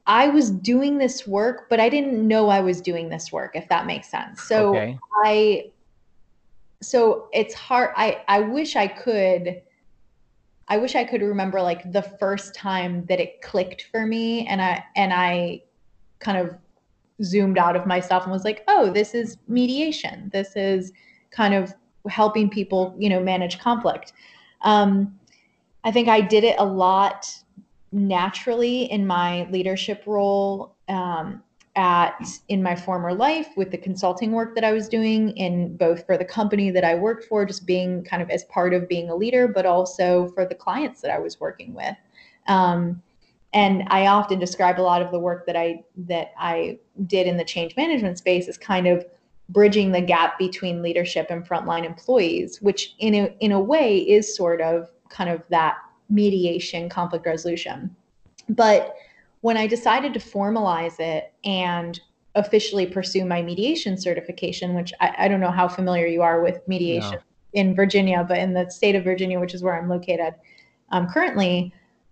[0.08, 3.68] I was doing this work, but I didn't know I was doing this work, if
[3.70, 4.44] that makes sense.
[4.44, 5.00] So okay.
[5.24, 5.72] I
[6.82, 7.92] so it's hard.
[7.96, 9.62] I I wish I could
[10.68, 14.62] I wish I could remember like the first time that it clicked for me and
[14.62, 15.62] I and I
[16.20, 16.56] kind of
[17.24, 20.30] zoomed out of myself and was like, oh, this is mediation.
[20.34, 20.92] This is
[21.32, 21.74] kind of
[22.10, 24.14] helping people, you know, manage conflict.
[24.62, 25.18] Um,
[25.84, 27.28] I think I did it a lot
[27.92, 31.44] naturally in my leadership role um,
[31.76, 36.06] at in my former life with the consulting work that I was doing in both
[36.06, 39.10] for the company that I worked for, just being kind of as part of being
[39.10, 41.96] a leader, but also for the clients that I was working with.
[42.48, 43.02] Um,
[43.54, 47.38] and I often describe a lot of the work that I that I did in
[47.38, 49.06] the change management space as kind of
[49.50, 54.36] bridging the gap between leadership and frontline employees, which in a in a way is
[54.36, 55.76] sort of kind of that
[56.10, 57.96] mediation conflict resolution.
[58.50, 58.96] But
[59.46, 62.00] when I decided to formalize it and
[62.34, 66.68] officially pursue my mediation certification, which I, I don't know how familiar you are with
[66.68, 67.20] mediation no.
[67.54, 70.34] in Virginia, but in the state of Virginia, which is where I'm located
[70.90, 71.72] um, currently,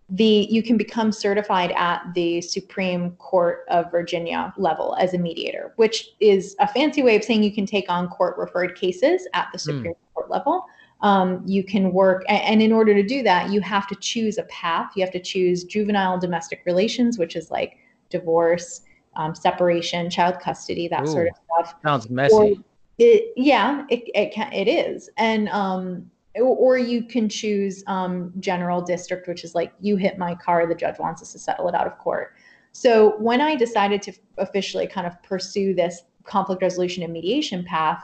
[0.10, 5.74] the you can become certified at the Supreme Court of Virginia level as a mediator,
[5.78, 9.48] which is a fancy way of saying you can take on court referred cases at
[9.52, 9.78] the hmm.
[9.78, 10.14] Supreme mm.
[10.14, 10.66] Court level.
[11.04, 14.44] Um, you can work, and in order to do that, you have to choose a
[14.44, 14.92] path.
[14.96, 17.78] You have to choose juvenile domestic relations, which is like
[18.10, 18.82] divorce,
[19.16, 21.76] um, separation, child custody, that Ooh, sort of stuff.
[21.84, 22.64] Sounds messy.
[23.00, 25.10] It, yeah, it, it, can, it is.
[25.18, 30.34] And um, or you can choose um, general district, which is like you hit my
[30.36, 32.36] car, the judge wants us to settle it out of court.
[32.72, 38.04] So when I decided to officially kind of pursue this conflict resolution and mediation path,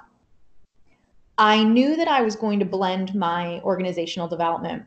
[1.39, 4.84] I knew that I was going to blend my organizational development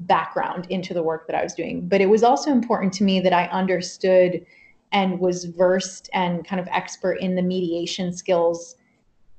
[0.00, 1.86] background into the work that I was doing.
[1.86, 4.44] But it was also important to me that I understood
[4.92, 8.76] and was versed and kind of expert in the mediation skills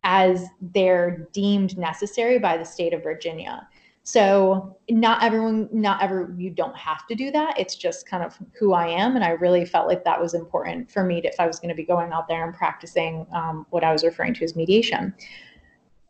[0.04, 3.68] as they're deemed necessary by the state of Virginia.
[4.04, 7.60] So not everyone, not ever, you don't have to do that.
[7.60, 9.16] It's just kind of who I am.
[9.16, 11.70] And I really felt like that was important for me to, if I was going
[11.70, 15.12] to be going out there and practicing um, what I was referring to as mediation.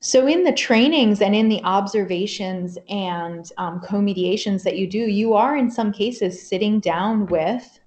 [0.05, 5.33] So in the trainings and in the observations and um, co-mediations that you do, you
[5.33, 7.79] are in some cases sitting down with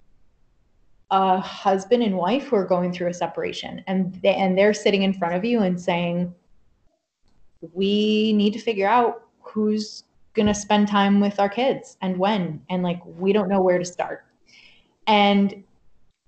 [1.13, 5.05] a husband and wife who are going through a separation and they, and they're sitting
[5.05, 6.35] in front of you and saying
[7.73, 10.03] we need to figure out who's
[10.35, 13.79] going to spend time with our kids and when and like we don't know where
[13.79, 14.27] to start.
[15.07, 15.63] And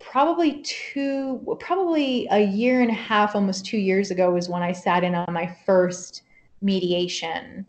[0.01, 4.73] probably two, probably a year and a half, almost two years ago, was when I
[4.73, 6.23] sat in on my first
[6.63, 7.65] mediation,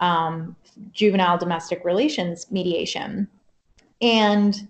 [0.00, 0.56] um,
[0.92, 3.28] juvenile domestic relations mediation.
[4.00, 4.68] And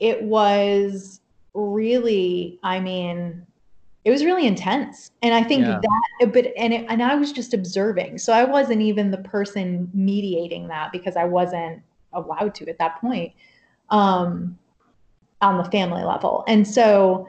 [0.00, 1.20] it was
[1.54, 3.44] really, I mean,
[4.04, 5.10] it was really intense.
[5.22, 5.80] And I think yeah.
[5.82, 8.18] that, but, and, it, and I was just observing.
[8.18, 13.00] So I wasn't even the person mediating that because I wasn't allowed to at that
[13.00, 13.34] point.
[13.90, 14.58] Um,
[15.40, 16.44] on the family level.
[16.48, 17.28] And so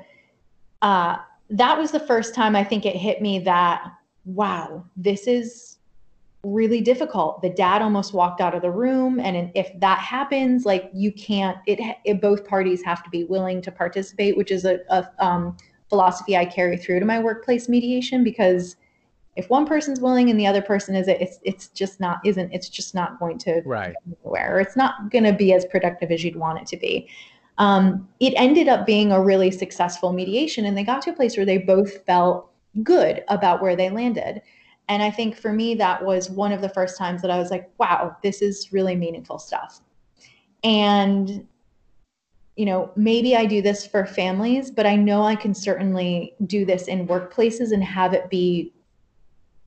[0.82, 1.18] uh,
[1.50, 3.92] that was the first time I think it hit me that,
[4.26, 5.78] wow, this is
[6.44, 7.42] really difficult.
[7.42, 9.20] The dad almost walked out of the room.
[9.20, 13.62] And if that happens, like you can't, it, it both parties have to be willing
[13.64, 15.58] to participate, which is a, a um,
[15.90, 18.78] philosophy I carry through to my workplace mediation because
[19.36, 22.68] if one person's willing and the other person is it's it's just not isn't it's
[22.68, 26.24] just not going to right where or it's not going to be as productive as
[26.24, 27.08] you'd want it to be
[27.60, 31.38] um, it ended up being a really successful mediation and they got to a place
[31.38, 32.50] where they both felt
[32.84, 34.42] good about where they landed.
[34.88, 37.52] And i think for me that was one of the first times that i was
[37.52, 39.82] like wow this is really meaningful stuff.
[40.64, 41.48] And
[42.56, 46.66] you know maybe i do this for families but i know i can certainly do
[46.66, 48.74] this in workplaces and have it be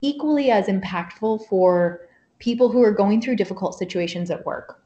[0.03, 4.83] equally as impactful for people who are going through difficult situations at work.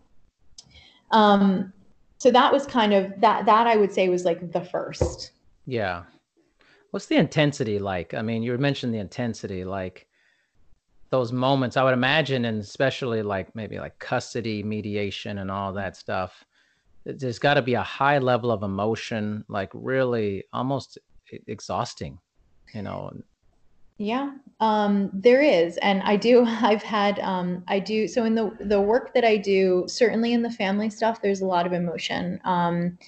[1.11, 1.73] Um,
[2.19, 5.33] so that was kind of that that i would say was like the first.
[5.67, 6.05] Yeah.
[6.93, 8.15] What's the intensity like?
[8.15, 10.07] I mean you mentioned the intensity like
[11.11, 15.97] those moments i would imagine and especially like maybe like custody mediation and all that
[15.97, 16.45] stuff
[17.05, 20.99] there's got to be a high level of emotion like really almost
[21.47, 22.19] exhausting
[22.75, 23.13] you know
[23.99, 26.45] yeah, um, there is, and I do.
[26.47, 28.09] I've had, um, I do.
[28.09, 31.47] So in the the work that I do, certainly in the family stuff, there's a
[31.47, 32.41] lot of emotion.
[32.45, 32.99] Um,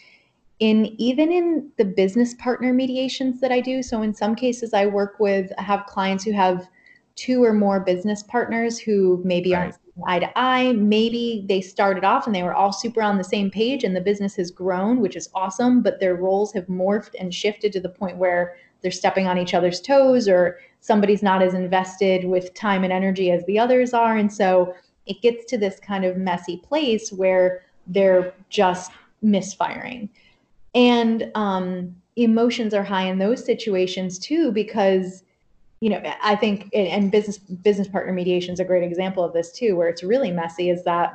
[0.60, 3.82] in even in the business partner mediations that I do.
[3.82, 6.66] So in some cases, I work with I have clients who have
[7.14, 9.60] two or more business partners who maybe right.
[9.60, 10.72] aren't eye to eye.
[10.72, 14.00] Maybe they started off and they were all super on the same page, and the
[14.00, 15.82] business has grown, which is awesome.
[15.82, 19.54] But their roles have morphed and shifted to the point where they're stepping on each
[19.54, 24.16] other's toes or somebody's not as invested with time and energy as the others are.
[24.16, 24.74] And so
[25.06, 30.08] it gets to this kind of messy place where they're just misfiring.
[30.74, 35.22] And um, emotions are high in those situations too because
[35.80, 39.52] you know i think and business business partner mediation is a great example of this
[39.52, 41.12] too where it's really messy is that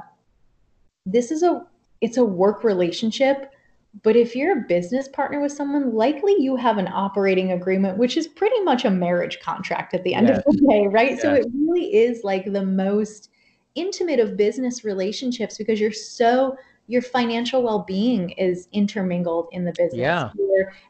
[1.06, 1.66] this is a
[2.00, 3.53] it's a work relationship
[4.02, 8.18] but if you're a business partner with someone, likely you have an operating agreement, which
[8.18, 10.40] is pretty much a marriage contract at the end yes.
[10.40, 11.12] of the day, right?
[11.12, 11.22] Yes.
[11.22, 13.30] So it really is like the most
[13.76, 19.96] intimate of business relationships because you're so your financial well-being is intermingled in the business
[19.96, 20.32] yeah.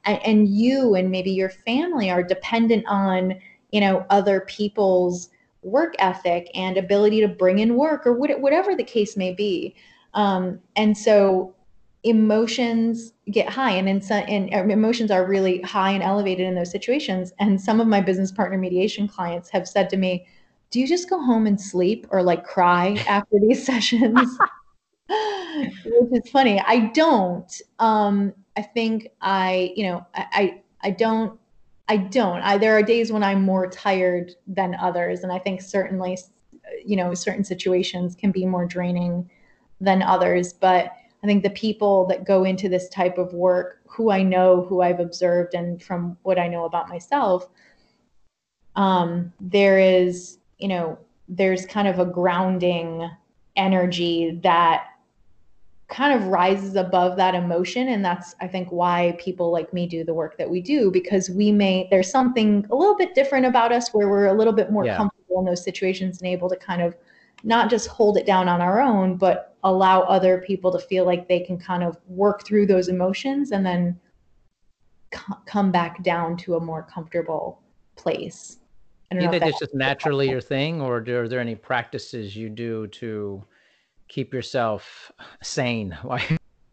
[0.06, 3.40] and, and you and maybe your family are dependent on
[3.72, 5.30] you know other people's
[5.62, 9.76] work ethic and ability to bring in work or whatever the case may be
[10.14, 11.54] um, and so
[12.04, 16.56] emotions get high and in some, and uh, emotions are really high and elevated in
[16.56, 17.34] those situations.
[17.40, 20.26] And some of my business partner mediation clients have said to me
[20.72, 24.20] do you just go home and sleep or like cry after these sessions?
[25.86, 26.60] Which is funny.
[26.66, 27.52] I don't.
[27.80, 31.40] Um i think i you know i i, I don't
[31.90, 32.40] i don't.
[32.42, 36.18] I, there are days when i'm more tired than others and i think certainly
[36.86, 39.30] you know certain situations can be more draining
[39.84, 40.54] than others.
[40.54, 40.92] But
[41.24, 44.82] I think the people that go into this type of work, who I know, who
[44.82, 47.48] I've observed, and from what I know about myself,
[48.76, 53.10] um, there is, you know, there's kind of a grounding
[53.56, 54.88] energy that
[55.88, 60.04] kind of rises above that emotion and that's i think why people like me do
[60.04, 63.72] the work that we do because we may there's something a little bit different about
[63.72, 64.98] us where we're a little bit more yeah.
[64.98, 66.96] comfortable in those situations and able to kind of
[67.44, 71.28] not just hold it down on our own but allow other people to feel like
[71.28, 74.00] they can kind of work through those emotions and then
[75.14, 77.62] c- come back down to a more comfortable
[77.96, 78.58] place.
[79.12, 82.50] I do you think it's just naturally your thing, or are there any practices you
[82.50, 83.44] do to
[84.08, 86.20] keep yourself sane while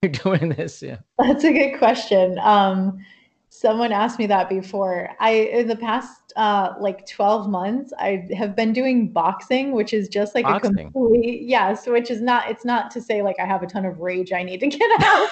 [0.03, 0.83] you're doing this?
[0.83, 2.39] Yeah, that's a good question.
[2.39, 3.05] Um,
[3.51, 5.11] someone asked me that before.
[5.19, 10.09] I in the past uh, like 12 months, I have been doing boxing, which is
[10.09, 10.79] just like boxing.
[10.79, 12.49] a complete yes, which is not.
[12.49, 14.91] It's not to say like I have a ton of rage I need to get
[15.03, 15.29] out.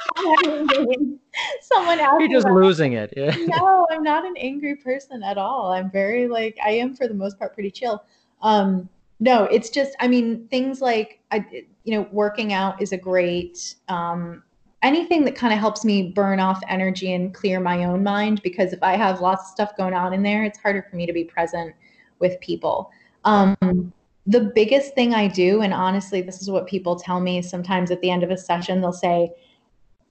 [1.63, 2.21] Someone asked.
[2.21, 3.15] You're just losing it.
[3.17, 3.35] Yeah.
[3.47, 5.73] No, I'm not an angry person at all.
[5.73, 8.05] I'm very like I am for the most part pretty chill.
[8.43, 8.89] Um,
[9.21, 11.47] no, it's just I mean things like I
[11.85, 14.43] you know working out is a great um,
[14.83, 18.73] anything that kind of helps me burn off energy and clear my own mind because
[18.73, 21.13] if I have lots of stuff going on in there, it's harder for me to
[21.13, 21.75] be present
[22.21, 22.91] with people.
[23.25, 23.93] Um,
[24.27, 28.01] the biggest thing I do, and honestly, this is what people tell me sometimes at
[28.01, 29.31] the end of a session, they'll say,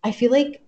[0.03, 0.61] I feel like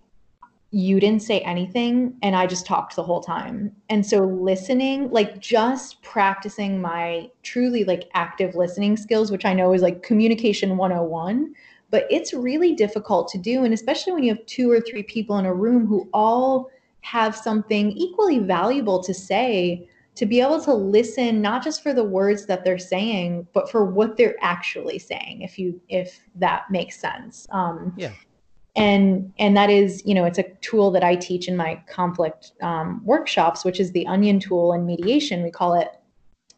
[0.72, 3.76] you didn't say anything and I just talked the whole time.
[3.90, 9.74] And so listening, like just practicing my truly like active listening skills, which I know
[9.74, 11.56] is like communication 101,
[11.92, 13.64] but it's really difficult to do.
[13.64, 16.70] And especially when you have two or three people in a room who all
[17.02, 19.88] have something equally valuable to say,
[20.20, 23.86] to be able to listen not just for the words that they're saying but for
[23.86, 27.48] what they're actually saying if you if that makes sense.
[27.52, 28.12] Um, yeah.
[28.76, 32.52] and and that is you know it's a tool that i teach in my conflict
[32.62, 35.42] um, workshops which is the onion tool in mediation.
[35.42, 35.88] We call it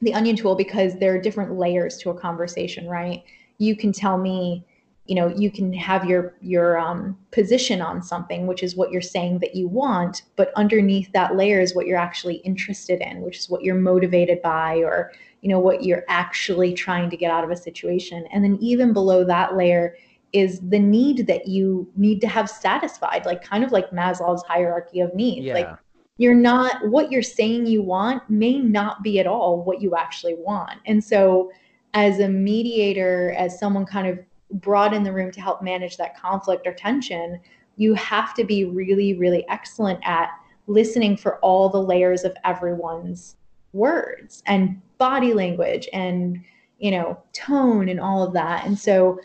[0.01, 3.23] the onion tool because there are different layers to a conversation right?
[3.59, 4.65] You can tell me
[5.11, 9.01] you know you can have your your um, position on something which is what you're
[9.01, 13.37] saying that you want but underneath that layer is what you're actually interested in which
[13.37, 17.43] is what you're motivated by or you know what you're actually trying to get out
[17.43, 18.25] of a situation.
[18.31, 19.95] And then even below that layer
[20.33, 25.01] is the need that you need to have satisfied like kind of like maslow's hierarchy
[25.01, 25.45] of needs.
[25.45, 25.53] Yeah.
[25.53, 25.69] like
[26.17, 30.35] you're not what you're saying you want may not be at all what you actually
[30.35, 30.79] want.
[30.85, 31.51] And so
[31.93, 34.19] as a mediator as someone kind of
[34.53, 37.39] brought in the room to help manage that conflict or tension,
[37.77, 40.29] you have to be really, really excellent at
[40.67, 43.35] listening for all the layers of everyone's
[43.73, 46.39] words and body language and
[46.79, 48.65] you know tone and all of that.
[48.65, 49.19] And so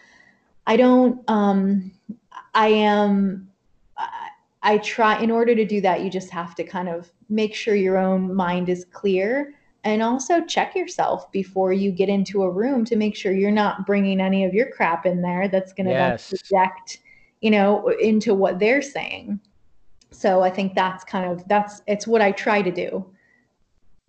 [0.66, 1.92] i don't um
[2.54, 3.48] i am
[4.62, 7.76] I try in order to do that you just have to kind of make sure
[7.76, 9.54] your own mind is clear
[9.87, 13.87] and also check yourself before you get into a room to make sure you're not
[13.87, 16.28] bringing any of your crap in there that's going to yes.
[16.28, 16.99] project
[17.41, 19.41] you know into what they're saying.
[20.11, 23.07] So i think that's kind of that's it's what i try to do.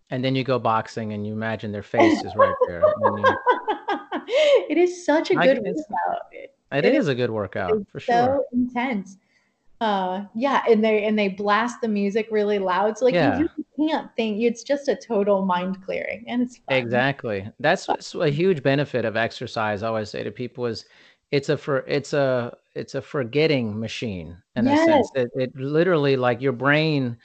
[0.09, 2.81] And then you go boxing and you imagine their face is right there.
[2.81, 3.37] You...
[4.69, 6.21] it is such a good workout.
[6.31, 8.15] it, it is, is a good workout for sure.
[8.15, 9.17] so intense
[9.79, 13.37] uh yeah and they and they blast the music really loud so like yeah.
[13.37, 16.77] you can't think it's just a total mind clearing and it's fun.
[16.77, 20.85] exactly that's a huge benefit of exercise i always say to people is
[21.31, 24.79] it's a for it's a it's a forgetting machine in yes.
[24.79, 27.15] a sense it, it literally like your brain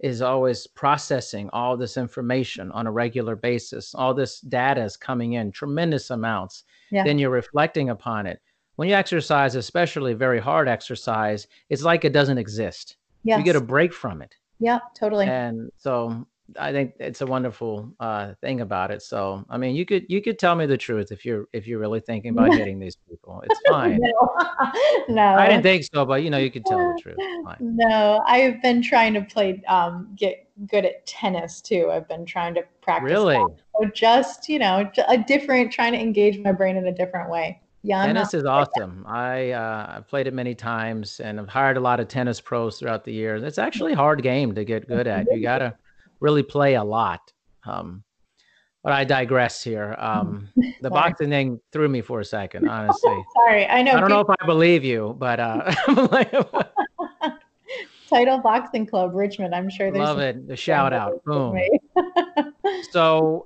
[0.00, 5.34] is always processing all this information on a regular basis all this data is coming
[5.34, 7.04] in tremendous amounts yeah.
[7.04, 8.40] then you're reflecting upon it
[8.76, 12.96] when you exercise, especially very hard exercise, it's like it doesn't exist.
[13.24, 13.38] Yes.
[13.38, 14.34] You get a break from it.
[14.58, 15.26] Yeah, totally.
[15.26, 16.26] And so
[16.58, 19.02] I think it's a wonderful uh, thing about it.
[19.02, 21.78] So I mean, you could you could tell me the truth if you're if you're
[21.78, 23.42] really thinking about hitting these people.
[23.48, 23.98] It's fine.
[24.00, 24.34] no.
[25.08, 27.16] no, I didn't think so, but you know, you could tell the truth.
[27.60, 31.90] No, I've been trying to play um, get good at tennis too.
[31.90, 33.10] I've been trying to practice.
[33.10, 33.36] Really?
[33.36, 37.61] So just you know, a different trying to engage my brain in a different way
[37.82, 39.04] yeah, tennis is awesome.
[39.08, 42.78] I uh, I've played it many times, and I've hired a lot of tennis pros
[42.78, 43.42] throughout the years.
[43.42, 45.26] It's actually a hard game to get good at.
[45.30, 45.74] You got to
[46.20, 47.32] really play a lot.
[47.64, 48.04] Um,
[48.82, 49.94] but I digress here.
[49.98, 50.48] Um,
[50.80, 53.24] the boxing thing threw me for a second, honestly.
[53.34, 53.92] Sorry, I know.
[53.92, 55.74] I don't know if I believe you, but uh,
[58.08, 59.54] Title Boxing Club, Richmond.
[59.54, 60.46] I'm sure there's love it.
[60.46, 61.58] The shout out, boom.
[62.90, 63.44] so,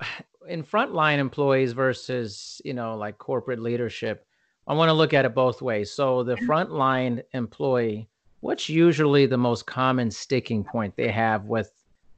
[0.49, 4.27] in frontline employees versus you know like corporate leadership
[4.67, 5.93] i want to look at it both ways.
[5.93, 8.09] So the frontline employee
[8.41, 11.73] what's usually the most common sticking point they have with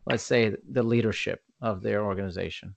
[0.06, 2.74] let's say the leadership of their organization?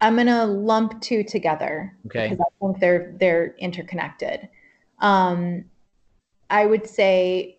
[0.00, 2.28] I'm going to lump two together okay.
[2.28, 4.48] because i think they're they're interconnected.
[5.00, 5.64] Um,
[6.48, 7.58] i would say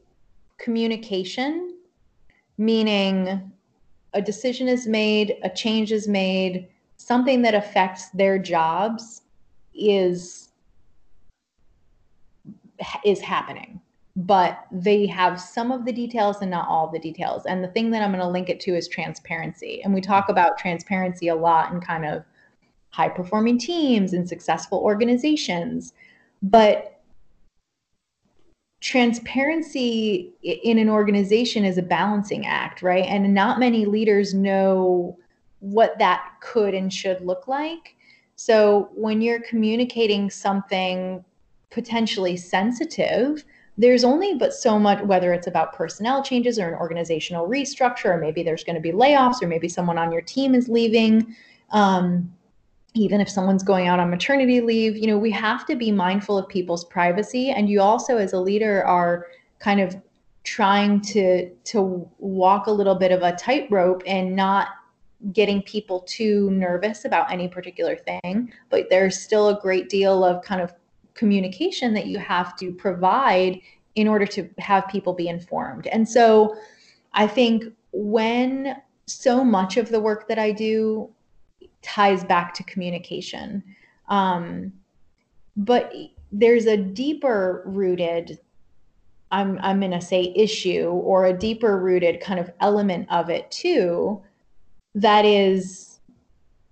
[0.57, 1.73] communication
[2.57, 3.51] meaning
[4.13, 9.21] a decision is made, a change is made, something that affects their jobs
[9.73, 10.49] is
[13.03, 13.81] is happening.
[14.15, 17.45] But they have some of the details and not all the details.
[17.45, 19.81] And the thing that i'm going to link it to is transparency.
[19.83, 22.23] And we talk about transparency a lot in kind of
[22.89, 25.93] high performing teams and successful organizations.
[26.41, 26.96] But
[28.87, 33.03] transparency in an organization is a balancing act, right?
[33.03, 35.17] And not many leaders know
[35.59, 37.97] what that could and should look like.
[38.37, 41.21] So when you're communicating something
[41.69, 43.43] potentially sensitive,
[43.77, 48.17] there's only but so much, whether it's about personnel changes or an organizational restructure, or
[48.19, 51.35] maybe there's going to be layoffs, or maybe someone on your team is leaving.
[51.71, 52.31] Um,
[52.97, 56.37] even if someone's going out on maternity leave, you know, we have to be mindful
[56.37, 57.51] of people's privacy.
[57.51, 59.27] And you also, as a leader, are
[59.59, 59.95] kind of
[60.43, 64.69] trying to to walk a little bit of a tightrope and not
[65.33, 68.51] getting people too nervous about any particular thing.
[68.69, 70.73] But there's still a great deal of kind of
[71.15, 73.59] communication that you have to provide
[73.95, 75.87] in order to have people be informed.
[75.87, 76.55] And so
[77.13, 78.75] I think when
[79.07, 81.09] so much of the work that I do
[81.81, 83.63] ties back to communication.
[84.09, 84.73] Um,
[85.55, 85.93] but
[86.31, 88.39] there's a deeper rooted,
[89.31, 93.49] I'm, I'm going to say issue or a deeper rooted kind of element of it
[93.51, 94.21] too,
[94.95, 95.99] that is,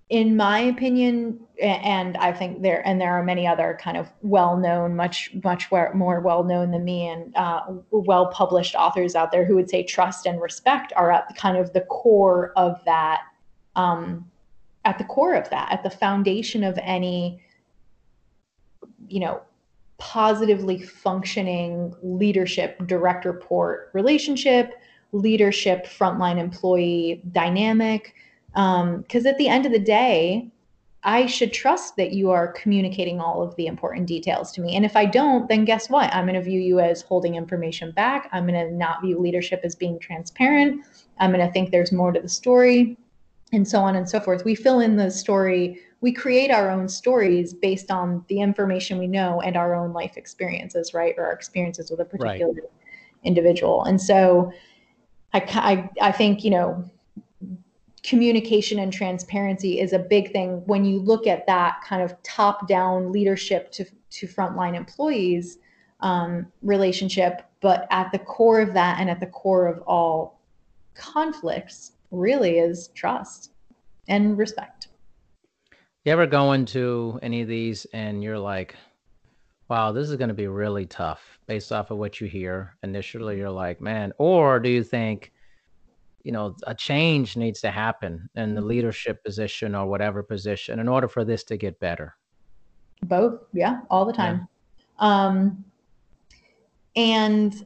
[0.09, 4.95] in my opinion, and I think there and there are many other kind of well-known,
[4.95, 9.83] much much more well-known than me, and uh, well-published authors out there who would say
[9.83, 13.21] trust and respect are at kind of the core of that
[13.75, 14.29] um,
[14.85, 17.41] at the core of that, at the foundation of any,
[19.07, 19.41] you know,
[19.97, 24.75] positively functioning leadership direct report relationship,
[25.11, 28.13] leadership frontline employee dynamic.
[28.53, 30.49] Because um, at the end of the day,
[31.03, 34.75] I should trust that you are communicating all of the important details to me.
[34.75, 36.13] And if I don't, then guess what?
[36.13, 38.29] I'm going to view you as holding information back.
[38.31, 40.83] I'm going to not view leadership as being transparent.
[41.19, 42.97] I'm going to think there's more to the story
[43.53, 44.43] and so on and so forth.
[44.43, 49.07] We fill in the story, we create our own stories based on the information we
[49.07, 51.15] know and our own life experiences, right?
[51.17, 52.63] Or our experiences with a particular right.
[53.23, 53.83] individual.
[53.85, 54.51] And so
[55.33, 55.39] I,
[56.01, 56.83] I, I think, you know,
[58.03, 62.67] communication and transparency is a big thing when you look at that kind of top
[62.67, 65.57] down leadership to, to frontline employees
[66.01, 67.41] um, relationship.
[67.61, 70.39] But at the core of that and at the core of all
[70.93, 73.51] conflicts really is trust
[74.07, 74.87] and respect.
[76.03, 78.75] You ever go into any of these and you're like,
[79.69, 83.37] wow, this is going to be really tough based off of what you hear initially?
[83.37, 85.31] You're like, man, or do you think,
[86.23, 90.87] you know, a change needs to happen in the leadership position or whatever position in
[90.87, 92.15] order for this to get better?
[93.03, 93.41] Both.
[93.53, 93.79] Yeah.
[93.89, 94.47] All the time.
[95.01, 95.25] Yeah.
[95.25, 95.65] Um,
[96.95, 97.65] and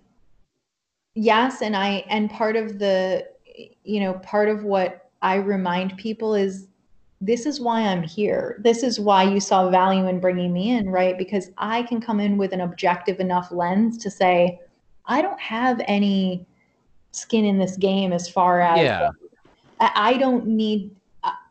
[1.14, 3.28] yes, and I, and part of the,
[3.84, 6.68] you know, part of what I remind people is
[7.22, 8.60] this is why I'm here.
[8.64, 11.18] This is why you saw value in bringing me in, right?
[11.18, 14.60] Because I can come in with an objective enough lens to say,
[15.05, 16.45] I don't have any
[17.12, 19.10] skin in this game as far as yeah.
[19.82, 20.95] I don't need,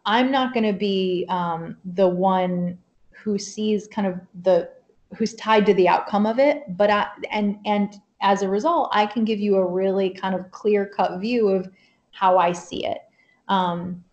[0.06, 2.78] I'm not going to be um, the one
[3.11, 4.70] who sees kind of the,
[5.16, 6.64] who's tied to the outcome of it.
[6.76, 10.50] But I, and, and as a result, I can give you a really kind of
[10.50, 11.70] clear cut view of,
[12.19, 12.99] how I see it.
[13.49, 14.05] Um,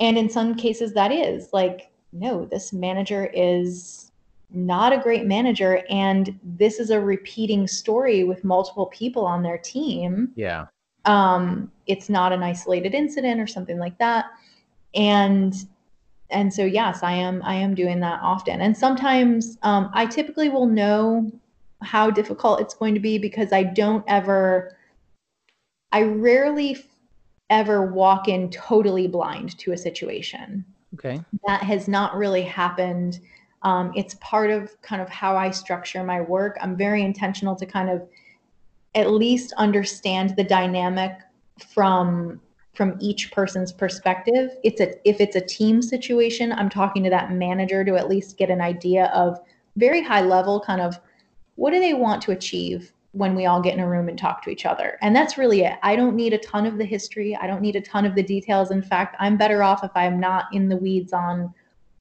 [0.00, 4.10] and in some cases, that is like, no, this manager is
[4.50, 5.82] not a great manager.
[5.88, 10.30] And this is a repeating story with multiple people on their team.
[10.34, 10.66] Yeah.
[11.04, 14.26] Um, it's not an isolated incident or something like that.
[14.94, 15.54] And
[16.30, 18.60] and so yes, I am I am doing that often.
[18.60, 21.30] And sometimes um, I typically will know
[21.82, 24.76] how difficult it's going to be because I don't ever
[25.92, 26.74] I rarely
[27.52, 30.64] ever walk in totally blind to a situation.
[30.94, 31.22] Okay.
[31.46, 33.20] That has not really happened.
[33.60, 36.56] Um, it's part of kind of how I structure my work.
[36.62, 38.08] I'm very intentional to kind of
[38.94, 41.12] at least understand the dynamic
[41.74, 42.40] from
[42.74, 44.56] from each person's perspective.
[44.64, 48.38] It's a if it's a team situation, I'm talking to that manager to at least
[48.38, 49.38] get an idea of
[49.76, 50.98] very high level kind of
[51.56, 54.42] what do they want to achieve when we all get in a room and talk
[54.42, 54.98] to each other.
[55.02, 55.78] And that's really it.
[55.82, 57.36] I don't need a ton of the history.
[57.36, 58.70] I don't need a ton of the details.
[58.70, 61.52] In fact, I'm better off if I'm not in the weeds on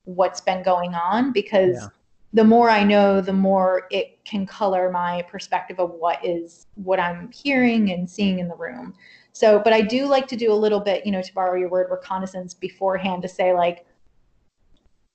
[0.06, 1.88] what's been going on because yeah.
[2.34, 7.00] the more I know, the more it can color my perspective of what is what
[7.00, 8.94] I'm hearing and seeing in the room.
[9.34, 11.70] So, but I do like to do a little bit, you know, to borrow your
[11.70, 13.86] word, reconnaissance beforehand to say like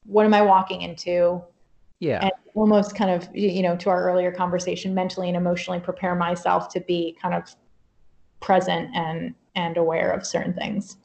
[0.07, 1.43] what am I walking into?
[2.01, 2.21] Yeah.
[2.23, 6.69] and almost kind of you know to our earlier conversation mentally and emotionally prepare myself
[6.71, 7.55] to be kind of
[8.41, 10.99] present and and aware of certain things.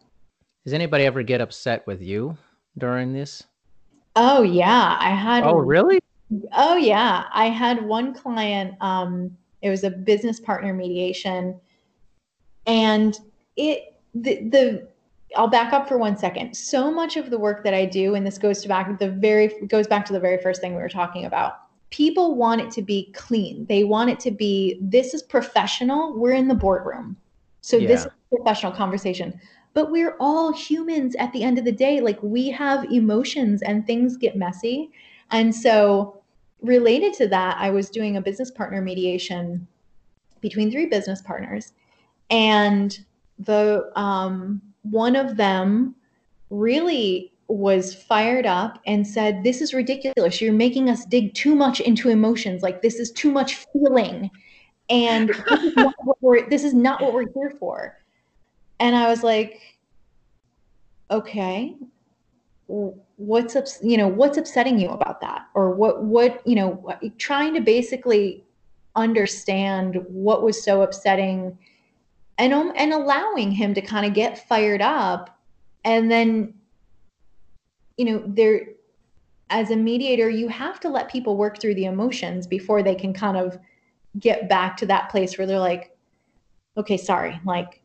[0.63, 2.37] Does anybody ever get upset with you
[2.77, 3.43] during this?
[4.15, 4.97] Oh yeah.
[4.99, 5.99] I had oh really?
[6.53, 7.25] Oh yeah.
[7.33, 11.59] I had one client um it was a business partner mediation
[12.67, 13.17] and
[13.55, 14.87] it the the
[15.35, 16.55] I'll back up for one second.
[16.55, 19.47] So much of the work that I do, and this goes to back the very
[19.67, 21.59] goes back to the very first thing we were talking about.
[21.89, 23.65] People want it to be clean.
[23.67, 26.17] They want it to be this is professional.
[26.17, 27.17] We're in the boardroom.
[27.61, 27.87] So yeah.
[27.87, 29.39] this is professional conversation.
[29.73, 32.01] but we're all humans at the end of the day.
[32.01, 34.91] Like we have emotions and things get messy.
[35.31, 36.21] And so,
[36.61, 39.67] related to that, I was doing a business partner mediation
[40.41, 41.73] between three business partners.
[42.29, 42.99] And
[43.39, 45.95] the um, one of them
[46.49, 50.41] really was fired up and said, This is ridiculous.
[50.41, 52.63] You're making us dig too much into emotions.
[52.63, 54.29] Like, this is too much feeling.
[54.89, 57.97] And this is not what we're, this is not what we're here for.
[58.79, 59.59] And I was like,
[61.09, 61.75] Okay,
[62.67, 65.47] what's up, you know, what's upsetting you about that?
[65.53, 68.45] Or what, what, you know, trying to basically
[68.95, 71.57] understand what was so upsetting
[72.41, 75.39] and, um, and allowing him to kind of get fired up
[75.83, 76.53] and then
[77.97, 78.67] you know, there
[79.51, 83.13] as a mediator, you have to let people work through the emotions before they can
[83.13, 83.59] kind of
[84.19, 85.95] get back to that place where they're like,
[86.77, 87.81] okay, sorry, like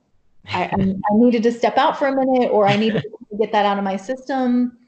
[0.48, 3.66] I, I, needed to step out for a minute or I needed to get that
[3.66, 4.78] out of my system.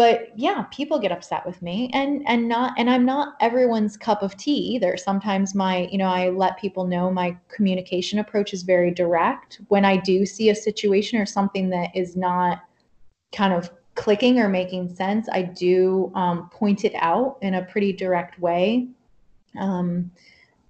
[0.00, 4.22] But yeah, people get upset with me and and not and I'm not everyone's cup
[4.22, 4.96] of tea either.
[4.96, 9.60] Sometimes my, you know, I let people know my communication approach is very direct.
[9.68, 12.62] When I do see a situation or something that is not
[13.32, 17.92] kind of clicking or making sense, I do um, point it out in a pretty
[17.92, 18.88] direct way.
[19.58, 20.10] Um,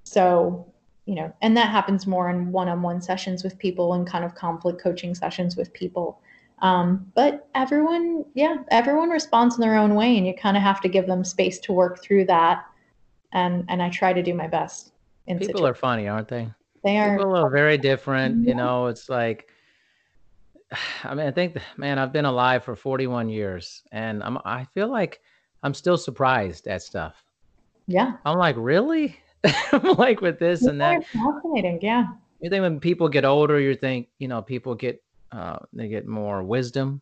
[0.02, 0.66] so,
[1.06, 4.24] you know, and that happens more in one on one sessions with people and kind
[4.24, 6.20] of conflict coaching sessions with people.
[6.62, 10.80] Um, but everyone, yeah, everyone responds in their own way, and you kind of have
[10.82, 12.64] to give them space to work through that.
[13.32, 14.92] And and I try to do my best.
[15.26, 15.68] people situations.
[15.70, 16.48] are funny, aren't they?
[16.84, 17.16] They are.
[17.16, 18.46] People are very different.
[18.46, 19.48] You know, it's like
[21.04, 24.88] I mean, I think, man, I've been alive for 41 years, and I'm I feel
[24.88, 25.20] like
[25.62, 27.22] I'm still surprised at stuff.
[27.86, 28.12] Yeah.
[28.24, 29.18] I'm like, really?
[29.72, 31.04] I'm like with this and that.
[31.06, 32.06] Fascinating, yeah.
[32.40, 35.02] You think when people get older, you think, you know, people get
[35.32, 37.00] uh they get more wisdom,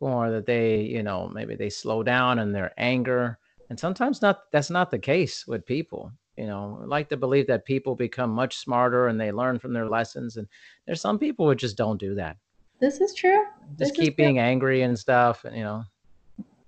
[0.00, 3.38] or that they, you know, maybe they slow down in their anger.
[3.68, 6.12] And sometimes not that's not the case with people.
[6.36, 9.72] You know, I like to believe that people become much smarter and they learn from
[9.72, 10.36] their lessons.
[10.36, 10.46] And
[10.86, 12.36] there's some people who just don't do that
[12.80, 13.44] this is true.
[13.78, 15.84] Just this keep being angry and stuff, and you know.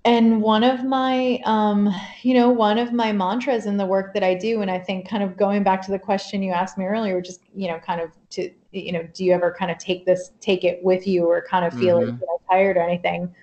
[0.04, 1.92] And one of my, um,
[2.22, 5.08] you know, one of my mantras in the work that I do, and I think
[5.08, 8.00] kind of going back to the question you asked me earlier, just you know, kind
[8.00, 11.26] of to, you know, do you ever kind of take this, take it with you,
[11.26, 12.10] or kind of feel mm-hmm.
[12.10, 13.34] like tired or anything?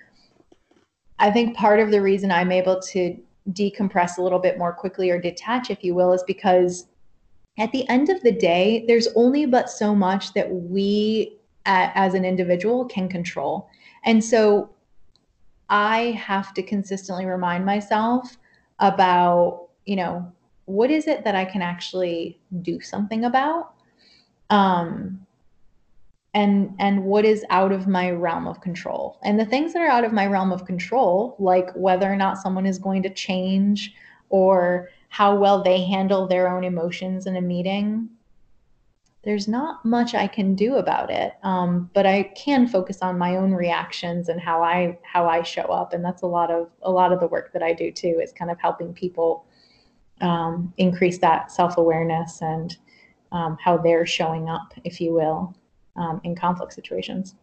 [1.18, 3.16] I think part of the reason I'm able to
[3.52, 6.86] decompress a little bit more quickly or detach, if you will, is because
[7.58, 12.24] at the end of the day, there's only but so much that we as an
[12.24, 13.68] individual can control.
[14.04, 14.70] And so
[15.68, 18.36] I have to consistently remind myself
[18.78, 20.32] about, you know,
[20.66, 23.75] what is it that I can actually do something about?
[24.50, 25.26] Um,
[26.34, 29.88] and and what is out of my realm of control and the things that are
[29.88, 33.94] out of my realm of control like whether or not someone is going to change
[34.28, 38.10] or how well they handle their own emotions in a meeting
[39.26, 41.32] there's not much I can do about it.
[41.42, 45.64] Um, but I can focus on my own reactions and how I how I show
[45.64, 48.20] up, and that's a lot of a lot of the work that I do too.
[48.22, 49.44] Is kind of helping people
[50.20, 52.76] um, increase that self awareness and
[53.32, 55.54] um, how they're showing up, if you will,
[55.96, 57.34] um, in conflict situations.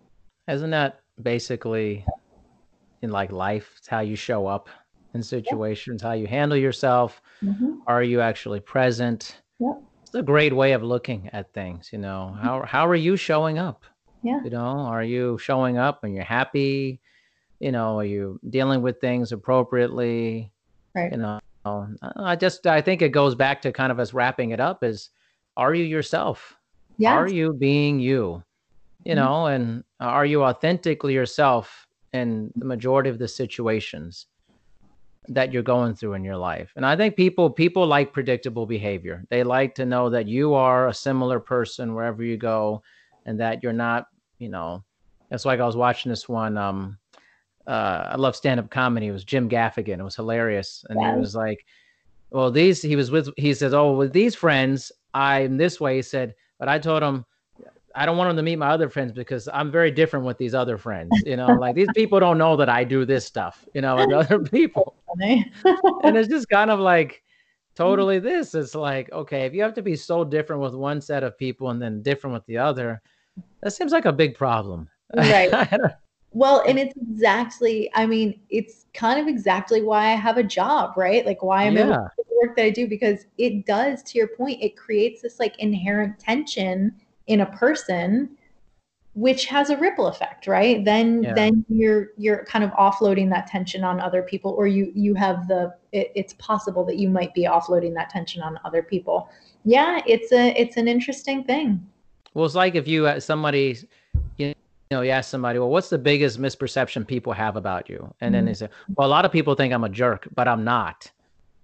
[0.47, 2.05] Isn't that basically
[3.01, 3.73] in like life?
[3.77, 4.69] It's how you show up
[5.13, 7.21] in situations, how you handle yourself.
[7.43, 7.75] Mm-hmm.
[7.87, 9.41] Are you actually present?
[9.59, 9.81] Yep
[10.13, 11.89] a great way of looking at things.
[11.91, 12.43] You know, mm-hmm.
[12.43, 13.83] how how are you showing up?
[14.21, 14.41] Yeah.
[14.43, 17.01] You know, are you showing up and you're happy?
[17.59, 20.51] You know, are you dealing with things appropriately?
[20.95, 21.11] Right.
[21.11, 21.39] You know,
[22.17, 25.09] I just I think it goes back to kind of us wrapping it up is
[25.57, 26.55] are you yourself?
[26.97, 27.13] Yeah.
[27.13, 28.43] Are you being you?
[29.03, 29.23] You mm-hmm.
[29.23, 34.27] know, and are you authentically yourself in the majority of the situations?
[35.29, 36.73] that you're going through in your life.
[36.75, 39.23] And I think people people like predictable behavior.
[39.29, 42.83] They like to know that you are a similar person wherever you go
[43.25, 44.07] and that you're not,
[44.39, 44.83] you know.
[45.29, 46.97] That's like I was watching this one um
[47.67, 49.07] uh I love stand-up comedy.
[49.07, 49.99] It was Jim Gaffigan.
[49.99, 50.85] It was hilarious.
[50.89, 51.13] And yeah.
[51.13, 51.65] he was like,
[52.31, 56.01] well, these he was with he says, "Oh, with these friends, I'm this way." He
[56.01, 57.25] said, but I told him
[57.95, 60.55] I don't want them to meet my other friends because I'm very different with these
[60.55, 61.23] other friends.
[61.25, 64.11] You know, like these people don't know that I do this stuff, you know, with
[64.11, 64.95] other people.
[65.19, 67.21] and it's just kind of like
[67.75, 68.55] totally this.
[68.55, 71.69] It's like, okay, if you have to be so different with one set of people
[71.69, 73.01] and then different with the other,
[73.61, 74.89] that seems like a big problem.
[75.15, 75.51] Right.
[76.33, 80.97] Well, and it's exactly, I mean, it's kind of exactly why I have a job,
[80.97, 81.25] right?
[81.25, 81.83] Like why I'm yeah.
[81.83, 85.21] able to the work that I do because it does, to your point, it creates
[85.21, 86.93] this like inherent tension
[87.27, 88.37] in a person
[89.15, 91.33] which has a ripple effect right then yeah.
[91.33, 95.47] then you're you're kind of offloading that tension on other people or you you have
[95.47, 99.29] the it, it's possible that you might be offloading that tension on other people
[99.65, 101.85] yeah it's a it's an interesting thing
[102.33, 103.77] well it's like if you uh, somebody
[104.93, 108.33] know you ask somebody well what's the biggest misperception people have about you and mm-hmm.
[108.33, 111.11] then they say well a lot of people think i'm a jerk but i'm not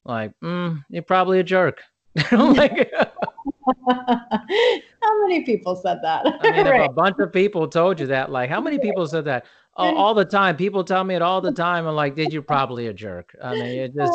[0.06, 1.82] like mm, you're probably a jerk
[2.32, 2.92] like,
[3.90, 6.26] how many people said that?
[6.26, 6.82] I mean, right.
[6.82, 9.46] if a bunch of people told you that, like, how many people said that?
[9.78, 10.58] Oh, all the time.
[10.58, 11.88] People tell me it all the time.
[11.88, 13.34] I'm like, did you probably a jerk?
[13.42, 14.14] I mean, it just,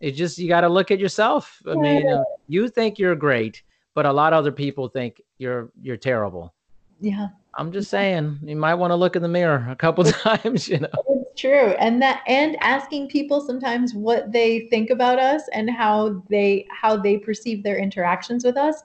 [0.00, 1.62] it just, you got to look at yourself.
[1.68, 3.62] I mean, uh, you think you're great,
[3.94, 6.54] but a lot of other people think you're, you're terrible.
[7.00, 7.28] Yeah.
[7.54, 10.78] I'm just saying, you might want to look in the mirror a couple times, you
[10.78, 10.88] know.
[11.08, 11.74] It's true.
[11.78, 16.96] And that and asking people sometimes what they think about us and how they how
[16.96, 18.82] they perceive their interactions with us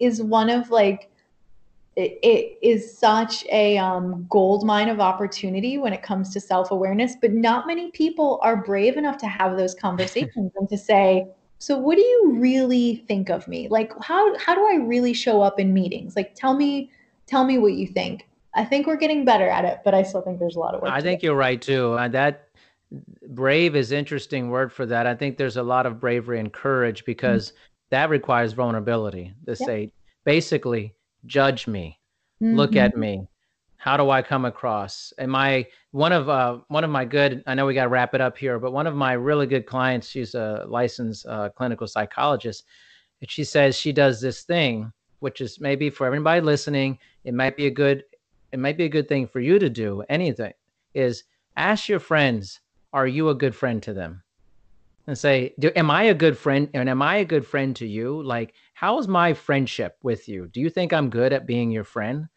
[0.00, 1.10] is one of like
[1.96, 7.16] it, it is such a um, gold mine of opportunity when it comes to self-awareness
[7.20, 11.26] but not many people are brave enough to have those conversations and to say
[11.58, 15.42] so what do you really think of me like how how do i really show
[15.42, 16.88] up in meetings like tell me
[17.28, 18.26] tell me what you think.
[18.54, 20.82] I think we're getting better at it, but I still think there's a lot of
[20.82, 20.90] work.
[20.90, 21.26] I think do.
[21.26, 21.92] you're right too.
[21.92, 22.48] Uh, that
[23.28, 25.06] brave is interesting word for that.
[25.06, 27.58] I think there's a lot of bravery and courage because mm-hmm.
[27.90, 29.92] that requires vulnerability to say
[30.24, 30.94] basically
[31.26, 31.98] judge me,
[32.42, 32.56] mm-hmm.
[32.56, 33.28] look at me.
[33.76, 35.12] How do I come across?
[35.18, 37.44] Am I one of uh, one of my good?
[37.46, 39.66] I know we got to wrap it up here, but one of my really good
[39.66, 42.64] clients, she's a licensed uh, clinical psychologist,
[43.20, 47.56] and she says she does this thing which is maybe for everybody listening, it might
[47.56, 48.04] be a good
[48.50, 50.02] it might be a good thing for you to do.
[50.08, 50.54] Anything
[50.94, 51.24] is
[51.56, 52.60] ask your friends,
[52.92, 54.22] are you a good friend to them?
[55.06, 56.68] And say, am I a good friend?
[56.74, 58.22] And am I a good friend to you?
[58.22, 60.46] Like, how is my friendship with you?
[60.48, 62.28] Do you think I'm good at being your friend?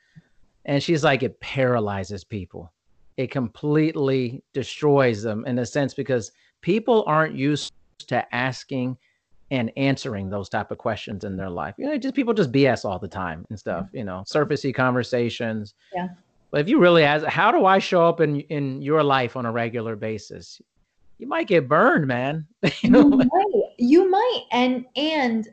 [0.65, 2.71] And she's like, it paralyzes people.
[3.17, 7.73] It completely destroys them in a sense because people aren't used
[8.07, 8.97] to asking
[9.51, 11.75] and answering those type of questions in their life.
[11.77, 13.87] You know, just people just BS all the time and stuff.
[13.91, 15.75] You know, surfacey conversations.
[15.93, 16.07] Yeah.
[16.51, 19.45] But if you really ask, how do I show up in in your life on
[19.45, 20.61] a regular basis?
[21.19, 22.47] You might get burned, man.
[22.81, 23.01] you, know?
[23.01, 23.63] you might.
[23.77, 24.43] You might.
[24.51, 25.47] And and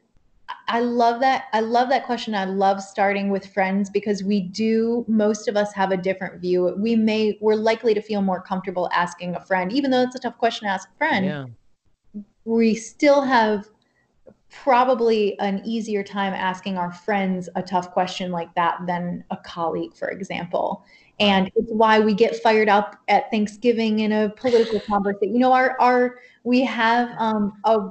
[0.68, 1.46] I love that.
[1.52, 2.34] I love that question.
[2.34, 6.74] I love starting with friends because we do, most of us have a different view.
[6.78, 10.18] We may, we're likely to feel more comfortable asking a friend, even though it's a
[10.18, 11.26] tough question to ask a friend.
[11.26, 12.22] Yeah.
[12.44, 13.68] We still have
[14.50, 19.94] probably an easier time asking our friends a tough question like that than a colleague,
[19.94, 20.84] for example.
[21.20, 25.34] And it's why we get fired up at Thanksgiving in a political conversation.
[25.34, 27.88] You know, our our we have um, a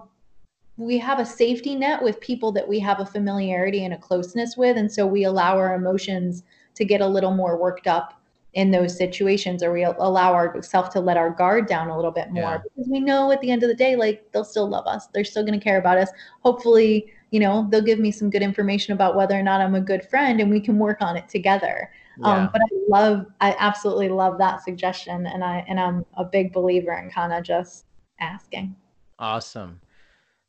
[0.78, 4.56] we have a safety net with people that we have a familiarity and a closeness
[4.56, 6.44] with, and so we allow our emotions
[6.76, 8.17] to get a little more worked up
[8.54, 12.32] in those situations or we allow ourselves to let our guard down a little bit
[12.32, 12.58] more yeah.
[12.58, 15.24] because we know at the end of the day like they'll still love us they're
[15.24, 16.10] still going to care about us
[16.42, 19.82] hopefully you know they'll give me some good information about whether or not i'm a
[19.82, 21.92] good friend and we can work on it together
[22.24, 22.44] um, yeah.
[22.44, 26.52] um, but i love i absolutely love that suggestion and i and i'm a big
[26.54, 27.86] believer in kind of just
[28.20, 28.76] asking
[29.20, 29.80] awesome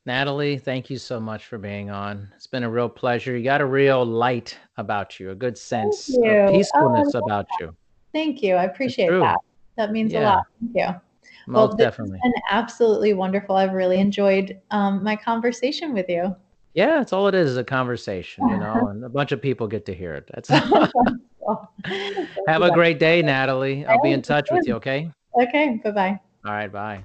[0.06, 2.32] Natalie, thank you so much for being on.
[2.34, 3.36] It's been a real pleasure.
[3.36, 7.76] You got a real light about you, a good sense of peacefulness oh, about you.
[8.12, 8.54] Thank you.
[8.54, 9.38] I appreciate that.
[9.76, 10.20] That means yeah.
[10.20, 10.44] a lot.
[10.60, 11.00] Thank you.
[11.46, 12.18] Most well, definitely.
[12.22, 13.56] And absolutely wonderful.
[13.56, 16.36] I've really enjoyed um, my conversation with you.
[16.74, 19.66] Yeah, it's all it is, is, a conversation, you know, and a bunch of people
[19.66, 20.28] get to hear it.
[20.32, 20.48] That's
[22.46, 23.86] Have a great day, Natalie.
[23.86, 25.10] I'll be in touch with you, okay?
[25.40, 26.20] Okay, bye-bye.
[26.44, 27.04] All right, bye.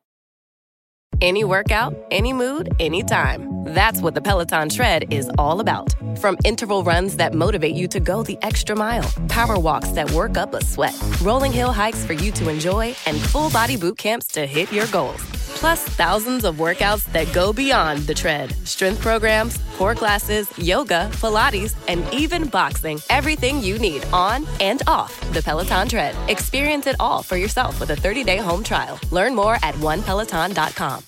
[1.19, 3.65] Any workout, any mood, anytime.
[3.65, 5.93] That's what the Peloton Tread is all about.
[6.19, 10.37] From interval runs that motivate you to go the extra mile, power walks that work
[10.37, 14.27] up a sweat, rolling hill hikes for you to enjoy, and full body boot camps
[14.27, 15.21] to hit your goals.
[15.61, 21.75] Plus, thousands of workouts that go beyond the tread strength programs, core classes, yoga, Pilates,
[21.87, 22.99] and even boxing.
[23.11, 26.15] Everything you need on and off the Peloton Tread.
[26.29, 28.99] Experience it all for yourself with a 30 day home trial.
[29.11, 31.03] Learn more at onepeloton.com.